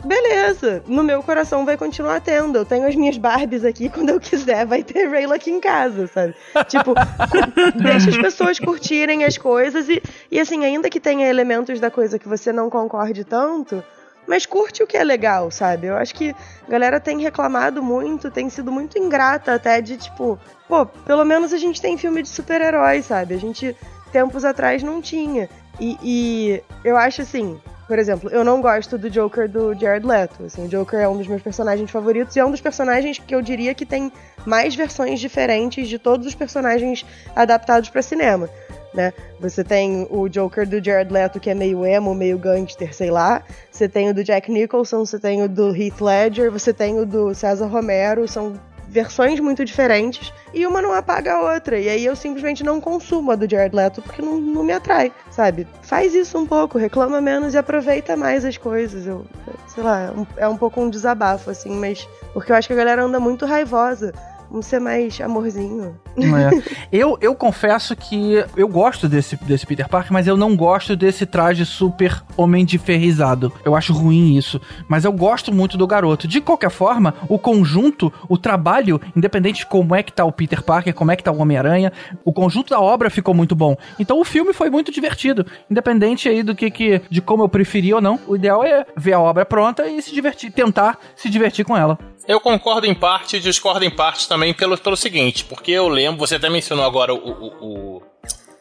beleza, 0.04 0.82
no 0.86 1.04
meu 1.04 1.22
coração 1.22 1.64
vai 1.64 1.76
continuar 1.76 2.20
tendo. 2.20 2.58
Eu 2.58 2.64
tenho 2.64 2.86
as 2.88 2.96
minhas 2.96 3.16
Barbies 3.16 3.64
aqui, 3.64 3.88
quando 3.90 4.10
eu 4.10 4.20
quiser 4.20 4.66
vai 4.66 4.82
ter 4.82 5.08
Raylo 5.08 5.32
aqui 5.32 5.50
em 5.50 5.60
casa, 5.60 6.08
sabe? 6.08 6.34
Tipo, 6.66 6.94
deixa 7.80 8.10
as 8.10 8.16
pessoas 8.16 8.58
curtirem 8.58 9.24
as 9.24 9.38
coisas 9.38 9.88
e, 9.88 10.02
e 10.30 10.40
assim, 10.40 10.64
ainda 10.64 10.90
que 10.90 10.98
tenha 10.98 11.28
elementos 11.28 11.78
da 11.78 11.90
coisa 11.90 12.18
que 12.18 12.28
você 12.28 12.52
não 12.52 12.68
concorde 12.68 13.24
tanto, 13.24 13.82
mas 14.28 14.44
curte 14.44 14.82
o 14.82 14.86
que 14.86 14.96
é 14.96 15.02
legal, 15.02 15.50
sabe? 15.50 15.86
Eu 15.86 15.96
acho 15.96 16.14
que 16.14 16.36
a 16.66 16.70
galera 16.70 17.00
tem 17.00 17.20
reclamado 17.20 17.82
muito, 17.82 18.30
tem 18.30 18.50
sido 18.50 18.70
muito 18.70 18.98
ingrata 18.98 19.54
até 19.54 19.80
de 19.80 19.96
tipo, 19.96 20.38
pô, 20.68 20.84
pelo 20.84 21.24
menos 21.24 21.54
a 21.54 21.56
gente 21.56 21.80
tem 21.80 21.96
filme 21.96 22.22
de 22.22 22.28
super-heróis, 22.28 23.06
sabe? 23.06 23.34
A 23.34 23.38
gente 23.38 23.74
tempos 24.12 24.44
atrás 24.44 24.82
não 24.82 25.00
tinha. 25.00 25.48
E, 25.80 25.98
e 26.02 26.62
eu 26.84 26.96
acho 26.96 27.22
assim, 27.22 27.58
por 27.88 27.98
exemplo, 27.98 28.28
eu 28.28 28.44
não 28.44 28.60
gosto 28.60 28.98
do 28.98 29.08
Joker 29.08 29.48
do 29.48 29.74
Jared 29.74 30.06
Leto. 30.06 30.44
Assim, 30.44 30.66
o 30.66 30.68
Joker 30.68 31.00
é 31.00 31.08
um 31.08 31.16
dos 31.16 31.26
meus 31.26 31.40
personagens 31.40 31.90
favoritos 31.90 32.36
e 32.36 32.38
é 32.38 32.44
um 32.44 32.50
dos 32.50 32.60
personagens 32.60 33.18
que 33.18 33.34
eu 33.34 33.40
diria 33.40 33.74
que 33.74 33.86
tem 33.86 34.12
mais 34.44 34.74
versões 34.74 35.18
diferentes 35.18 35.88
de 35.88 35.98
todos 35.98 36.26
os 36.26 36.34
personagens 36.34 37.06
adaptados 37.34 37.88
para 37.88 38.02
cinema. 38.02 38.50
Né? 38.92 39.12
Você 39.40 39.64
tem 39.64 40.06
o 40.10 40.28
Joker 40.28 40.68
do 40.68 40.84
Jared 40.84 41.10
Leto, 41.10 41.40
que 41.40 41.48
é 41.48 41.54
meio 41.54 41.84
emo, 41.86 42.14
meio 42.14 42.38
gangster, 42.38 42.94
sei 42.94 43.10
lá. 43.10 43.42
Você 43.70 43.88
tem 43.88 44.10
o 44.10 44.14
do 44.14 44.22
Jack 44.22 44.50
Nicholson, 44.52 45.06
você 45.06 45.18
tem 45.18 45.42
o 45.42 45.48
do 45.48 45.74
Heath 45.74 46.00
Ledger, 46.00 46.50
você 46.50 46.74
tem 46.74 46.98
o 47.00 47.06
do 47.06 47.34
César 47.34 47.66
Romero. 47.66 48.28
São 48.28 48.54
versões 48.88 49.38
muito 49.38 49.64
diferentes 49.64 50.32
e 50.52 50.66
uma 50.66 50.80
não 50.80 50.92
apaga 50.92 51.34
a 51.34 51.54
outra. 51.54 51.78
E 51.78 51.88
aí 51.88 52.04
eu 52.04 52.16
simplesmente 52.16 52.64
não 52.64 52.80
consumo 52.80 53.30
a 53.30 53.36
do 53.36 53.48
Jared 53.48 53.74
Leto 53.74 54.02
porque 54.02 54.22
não, 54.22 54.40
não 54.40 54.64
me 54.64 54.72
atrai, 54.72 55.12
sabe? 55.30 55.66
Faz 55.82 56.14
isso 56.14 56.38
um 56.38 56.46
pouco, 56.46 56.78
reclama 56.78 57.20
menos 57.20 57.54
e 57.54 57.58
aproveita 57.58 58.16
mais 58.16 58.44
as 58.44 58.56
coisas. 58.56 59.06
Eu, 59.06 59.26
sei 59.68 59.82
lá, 59.82 60.02
é 60.02 60.10
um, 60.10 60.26
é 60.38 60.48
um 60.48 60.56
pouco 60.56 60.80
um 60.80 60.90
desabafo, 60.90 61.50
assim, 61.50 61.70
mas. 61.70 62.08
Porque 62.32 62.52
eu 62.52 62.56
acho 62.56 62.68
que 62.68 62.74
a 62.74 62.76
galera 62.76 63.02
anda 63.02 63.20
muito 63.20 63.46
raivosa 63.46 64.12
Vamos 64.50 64.66
ser 64.66 64.78
mais 64.80 65.20
amorzinho. 65.20 65.98
É. 66.16 66.88
eu, 66.96 67.18
eu 67.20 67.34
confesso 67.34 67.94
que 67.94 68.44
eu 68.56 68.66
gosto 68.68 69.08
desse, 69.08 69.36
desse 69.36 69.66
Peter 69.66 69.88
Parker, 69.88 70.12
mas 70.12 70.26
eu 70.26 70.36
não 70.36 70.56
gosto 70.56 70.96
desse 70.96 71.26
traje 71.26 71.66
super 71.66 72.22
homem 72.36 72.64
de 72.64 72.78
ferrizado. 72.78 73.52
Eu 73.64 73.76
acho 73.76 73.92
ruim 73.92 74.36
isso. 74.36 74.60
Mas 74.88 75.04
eu 75.04 75.12
gosto 75.12 75.52
muito 75.52 75.76
do 75.76 75.86
garoto. 75.86 76.26
De 76.26 76.40
qualquer 76.40 76.70
forma, 76.70 77.14
o 77.28 77.38
conjunto, 77.38 78.12
o 78.28 78.38
trabalho, 78.38 79.00
independente 79.14 79.60
de 79.60 79.66
como 79.66 79.94
é 79.94 80.02
que 80.02 80.12
tá 80.12 80.24
o 80.24 80.32
Peter 80.32 80.62
Parker, 80.62 80.94
como 80.94 81.10
é 81.10 81.16
que 81.16 81.22
tá 81.22 81.30
o 81.30 81.38
Homem-Aranha, 81.38 81.92
o 82.24 82.32
conjunto 82.32 82.70
da 82.70 82.80
obra 82.80 83.10
ficou 83.10 83.34
muito 83.34 83.54
bom. 83.54 83.76
Então 83.98 84.20
o 84.20 84.24
filme 84.24 84.52
foi 84.52 84.70
muito 84.70 84.90
divertido. 84.90 85.46
Independente 85.70 86.28
aí 86.28 86.42
do 86.42 86.54
que, 86.54 86.70
que 86.70 87.02
de 87.10 87.20
como 87.20 87.42
eu 87.42 87.48
preferi 87.48 87.92
ou 87.92 88.00
não, 88.00 88.18
o 88.26 88.36
ideal 88.36 88.64
é 88.64 88.86
ver 88.96 89.12
a 89.12 89.20
obra 89.20 89.44
pronta 89.44 89.86
e 89.86 90.00
se 90.00 90.14
divertir, 90.14 90.50
tentar 90.50 90.98
se 91.14 91.28
divertir 91.28 91.64
com 91.64 91.76
ela. 91.76 91.98
Eu 92.28 92.38
concordo 92.38 92.86
em 92.86 92.94
parte 92.94 93.38
e 93.38 93.40
discordo 93.40 93.86
em 93.86 93.90
parte 93.90 94.28
também 94.28 94.52
pelo, 94.52 94.76
pelo 94.76 94.98
seguinte, 94.98 95.46
porque 95.46 95.70
eu 95.70 95.88
lembro, 95.88 96.18
você 96.18 96.34
até 96.34 96.50
mencionou 96.50 96.84
agora 96.84 97.14
o, 97.14 97.16
o, 97.16 97.46
o, 97.58 98.02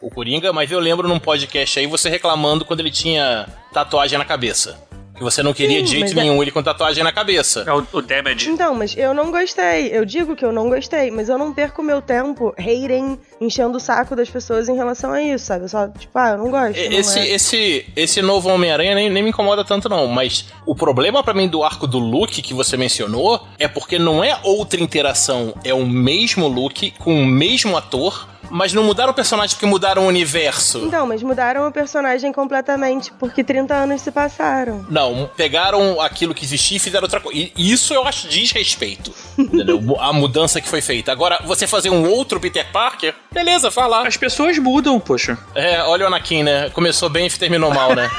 o 0.00 0.10
Coringa, 0.10 0.54
mas 0.54 0.72
eu 0.72 0.80
lembro 0.80 1.06
num 1.06 1.18
podcast 1.18 1.78
aí 1.78 1.86
você 1.86 2.08
reclamando 2.08 2.64
quando 2.64 2.80
ele 2.80 2.90
tinha 2.90 3.46
tatuagem 3.70 4.16
na 4.16 4.24
cabeça. 4.24 4.87
Que 5.18 5.24
você 5.24 5.42
não 5.42 5.52
queria 5.52 5.78
Sim, 5.78 5.84
de 5.84 5.90
jeito 5.90 6.12
é- 6.12 6.14
nenhum 6.14 6.38
é... 6.38 6.42
ele 6.42 6.50
com 6.52 6.62
tatuagem 6.62 7.02
na 7.02 7.12
cabeça. 7.12 7.64
É 7.66 7.72
o, 7.72 7.84
o 7.92 8.00
damage. 8.00 8.48
Então, 8.48 8.74
mas 8.74 8.96
eu 8.96 9.12
não 9.12 9.30
gostei. 9.30 9.88
Eu 9.88 10.04
digo 10.04 10.36
que 10.36 10.44
eu 10.44 10.52
não 10.52 10.68
gostei, 10.68 11.10
mas 11.10 11.28
eu 11.28 11.36
não 11.36 11.52
perco 11.52 11.82
meu 11.82 12.00
tempo 12.00 12.54
hating, 12.56 13.18
enchendo 13.40 13.76
o 13.76 13.80
saco 13.80 14.14
das 14.14 14.30
pessoas 14.30 14.68
em 14.68 14.76
relação 14.76 15.12
a 15.12 15.20
isso, 15.20 15.46
sabe? 15.46 15.64
Eu 15.64 15.68
só, 15.68 15.88
tipo, 15.88 16.16
ah, 16.16 16.30
eu 16.30 16.38
não 16.38 16.50
gosto. 16.50 16.76
Esse, 16.76 17.16
não 17.16 17.22
é. 17.22 17.28
esse, 17.30 17.86
esse 17.96 18.22
novo 18.22 18.48
Homem-Aranha 18.48 18.94
nem, 18.94 19.10
nem 19.10 19.22
me 19.22 19.30
incomoda 19.30 19.64
tanto, 19.64 19.88
não. 19.88 20.06
Mas 20.06 20.46
o 20.64 20.74
problema 20.74 21.22
para 21.22 21.34
mim 21.34 21.48
do 21.48 21.64
arco 21.64 21.86
do 21.86 21.98
Luke 21.98 22.40
que 22.40 22.54
você 22.54 22.76
mencionou 22.76 23.44
é 23.58 23.66
porque 23.66 23.98
não 23.98 24.22
é 24.22 24.38
outra 24.44 24.80
interação, 24.80 25.52
é 25.64 25.74
o 25.74 25.84
mesmo 25.84 26.46
Luke 26.46 26.92
com 26.98 27.22
o 27.22 27.26
mesmo 27.26 27.76
ator 27.76 28.28
mas 28.50 28.72
não 28.72 28.82
mudaram 28.82 29.12
o 29.12 29.14
personagem 29.14 29.54
porque 29.54 29.66
mudaram 29.66 30.04
o 30.04 30.06
universo. 30.06 30.78
Então, 30.78 31.06
mas 31.06 31.22
mudaram 31.22 31.66
o 31.66 31.72
personagem 31.72 32.32
completamente 32.32 33.12
porque 33.18 33.42
30 33.44 33.74
anos 33.74 34.02
se 34.02 34.10
passaram. 34.10 34.86
Não, 34.88 35.30
pegaram 35.36 36.00
aquilo 36.00 36.34
que 36.34 36.44
existia 36.44 36.76
e 36.76 36.80
fizeram 36.80 37.04
outra 37.04 37.20
coisa. 37.20 37.38
E 37.38 37.52
isso 37.56 37.92
eu 37.94 38.06
acho 38.06 38.28
desrespeito. 38.28 39.12
entendeu? 39.36 39.78
A 40.00 40.12
mudança 40.12 40.60
que 40.60 40.68
foi 40.68 40.80
feita. 40.80 41.12
Agora, 41.12 41.40
você 41.44 41.66
fazer 41.66 41.90
um 41.90 42.08
outro 42.08 42.40
Peter 42.40 42.66
Parker, 42.72 43.14
beleza, 43.32 43.70
fala. 43.70 44.06
As 44.06 44.16
pessoas 44.16 44.58
mudam, 44.58 44.98
poxa. 44.98 45.38
É, 45.54 45.82
olha 45.82 46.04
o 46.04 46.06
Anakin, 46.06 46.42
né? 46.42 46.70
Começou 46.70 47.08
bem 47.08 47.26
e 47.26 47.30
terminou 47.30 47.72
mal, 47.72 47.94
né? 47.94 48.10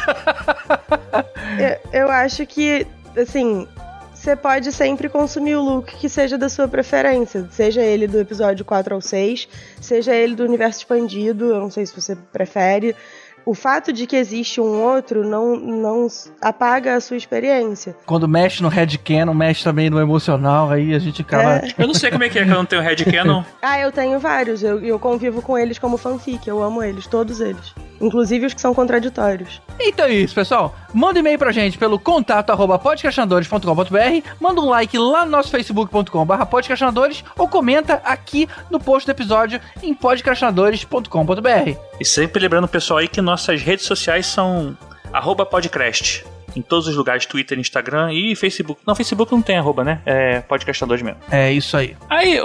eu, 1.93 2.01
eu 2.01 2.11
acho 2.11 2.45
que, 2.45 2.85
assim, 3.17 3.67
você 4.29 4.35
pode 4.35 4.71
sempre 4.71 5.09
consumir 5.09 5.55
o 5.55 5.61
look 5.63 5.97
que 5.97 6.07
seja 6.07 6.37
da 6.37 6.47
sua 6.49 6.67
preferência, 6.67 7.47
seja 7.51 7.81
ele 7.81 8.07
do 8.07 8.19
episódio 8.19 8.63
4 8.63 8.93
ao 8.93 9.01
6, 9.01 9.47
seja 9.81 10.13
ele 10.13 10.35
do 10.35 10.43
universo 10.43 10.81
expandido, 10.81 11.45
eu 11.45 11.59
não 11.59 11.71
sei 11.71 11.83
se 11.83 11.99
você 11.99 12.15
prefere. 12.15 12.95
O 13.45 13.53
fato 13.53 13.93
de 13.93 14.07
que 14.07 14.15
existe 14.15 14.59
um 14.59 14.81
outro 14.81 15.27
não, 15.27 15.55
não 15.55 16.07
apaga 16.41 16.95
a 16.95 17.01
sua 17.01 17.17
experiência. 17.17 17.95
Quando 18.05 18.27
mexe 18.27 18.61
no 18.61 18.69
headcanon, 18.69 19.33
mexe 19.33 19.63
também 19.63 19.89
no 19.89 19.99
emocional, 19.99 20.69
aí 20.69 20.93
a 20.93 20.99
gente 20.99 21.21
acaba... 21.21 21.57
É. 21.57 21.73
Eu 21.77 21.87
não 21.87 21.93
sei 21.93 22.11
como 22.11 22.23
é 22.23 22.29
que 22.29 22.39
é 22.39 22.45
que 22.45 22.49
eu 22.49 22.55
não 22.55 22.65
tenho 22.65 22.81
headcanon. 22.81 23.43
Ah, 23.61 23.79
eu 23.79 23.91
tenho 23.91 24.19
vários. 24.19 24.63
Eu, 24.63 24.79
eu 24.79 24.97
convivo 24.97 25.41
com 25.41 25.57
eles 25.57 25.77
como 25.77 25.97
fanfic. 25.97 26.47
Eu 26.47 26.63
amo 26.63 26.81
eles, 26.81 27.05
todos 27.05 27.39
eles. 27.41 27.73
Inclusive 27.99 28.45
os 28.45 28.53
que 28.53 28.61
são 28.61 28.73
contraditórios. 28.73 29.61
Então 29.79 30.05
é 30.05 30.13
isso, 30.13 30.33
pessoal. 30.33 30.75
Manda 30.93 31.19
um 31.19 31.21
e-mail 31.21 31.37
pra 31.37 31.51
gente 31.51 31.77
pelo 31.77 31.99
contato 31.99 32.49
arroba 32.51 32.79
manda 34.39 34.61
um 34.61 34.69
like 34.69 34.97
lá 34.97 35.25
no 35.25 35.31
nosso 35.31 35.51
facebook.com 35.51 36.25
barra 36.25 36.45
podcastinadores 36.45 37.23
ou 37.37 37.47
comenta 37.47 38.01
aqui 38.03 38.47
no 38.69 38.79
post 38.79 39.05
do 39.05 39.11
episódio 39.11 39.59
em 39.83 39.93
podcastinadores.com.br. 39.93 41.77
E 41.99 42.05
sempre 42.05 42.41
lembrando 42.41 42.63
o 42.63 42.69
pessoal 42.69 42.99
aí 42.99 43.07
que 43.07 43.21
nossas 43.29 43.61
redes 43.61 43.85
sociais 43.85 44.25
são 44.25 44.75
arroba 45.13 45.45
podcast. 45.45 46.25
Em 46.55 46.63
todos 46.63 46.87
os 46.87 46.95
lugares, 46.95 47.27
Twitter, 47.27 47.59
Instagram 47.59 48.11
e 48.11 48.35
Facebook. 48.35 48.81
Não, 48.85 48.95
Facebook 48.95 49.31
não 49.31 49.39
tem 49.39 49.55
arroba, 49.55 49.83
né? 49.83 50.01
É 50.03 50.39
podcastadores 50.39 51.03
mesmo. 51.03 51.19
É 51.31 51.53
isso 51.53 51.77
aí. 51.77 51.95
Aí, 52.09 52.39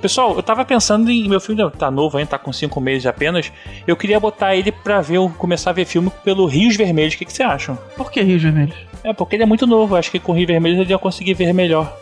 pessoal, 0.00 0.36
eu 0.36 0.42
tava 0.44 0.64
pensando 0.64 1.10
em. 1.10 1.28
Meu 1.28 1.40
filho 1.40 1.68
tá 1.68 1.90
novo 1.90 2.18
ainda, 2.18 2.30
tá 2.30 2.38
com 2.38 2.52
5 2.52 2.80
meses 2.80 3.04
apenas. 3.04 3.50
Eu 3.84 3.96
queria 3.96 4.20
botar 4.20 4.54
ele 4.54 4.70
pra 4.70 5.00
ver, 5.00 5.18
começar 5.36 5.70
a 5.70 5.72
ver 5.72 5.86
filme 5.86 6.08
pelo 6.22 6.46
Rios 6.46 6.76
Vermelhos. 6.76 7.14
O 7.14 7.18
que, 7.18 7.24
que 7.24 7.32
você 7.32 7.42
acham? 7.42 7.76
Por 7.96 8.12
que 8.12 8.22
Rios 8.22 8.40
Vermelhos? 8.40 8.76
É, 9.02 9.12
porque 9.12 9.34
ele 9.34 9.42
é 9.42 9.46
muito 9.46 9.66
novo. 9.66 9.96
Acho 9.96 10.12
que 10.12 10.20
com 10.20 10.32
Rios 10.32 10.46
Vermelhos 10.46 10.78
ele 10.78 10.90
ia 10.90 10.98
conseguir 10.98 11.34
ver 11.34 11.52
melhor. 11.52 11.92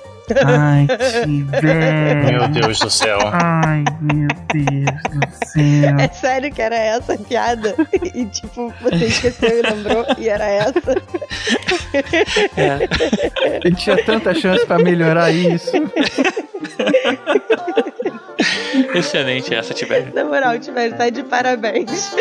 Ai, 0.44 0.86
que 1.24 1.42
velho. 1.60 2.38
Meu 2.38 2.48
Deus 2.48 2.78
do 2.78 2.90
céu. 2.90 3.18
Ai, 3.32 3.84
meu 4.00 4.28
Deus 4.52 5.02
do 5.10 5.46
céu. 5.46 5.98
É 5.98 6.08
sério 6.08 6.52
que 6.52 6.60
era 6.60 6.76
essa 6.76 7.14
a 7.14 7.18
piada? 7.18 7.74
E 8.14 8.24
tipo, 8.26 8.72
você 8.80 9.06
esqueceu 9.06 9.58
e 9.58 9.62
lembrou 9.62 10.04
e 10.18 10.28
era 10.28 10.44
essa? 10.46 11.02
Ele 13.64 13.76
tinha 13.76 14.04
tanta 14.04 14.34
chance 14.34 14.66
pra 14.66 14.78
melhorar 14.78 15.30
isso. 15.30 15.72
Excelente 18.94 19.54
essa, 19.54 19.72
Tibério. 19.72 20.12
Na 20.14 20.24
moral, 20.24 20.58
Tibério, 20.58 20.96
tá 20.96 21.08
de 21.08 21.22
parabéns. 21.22 22.12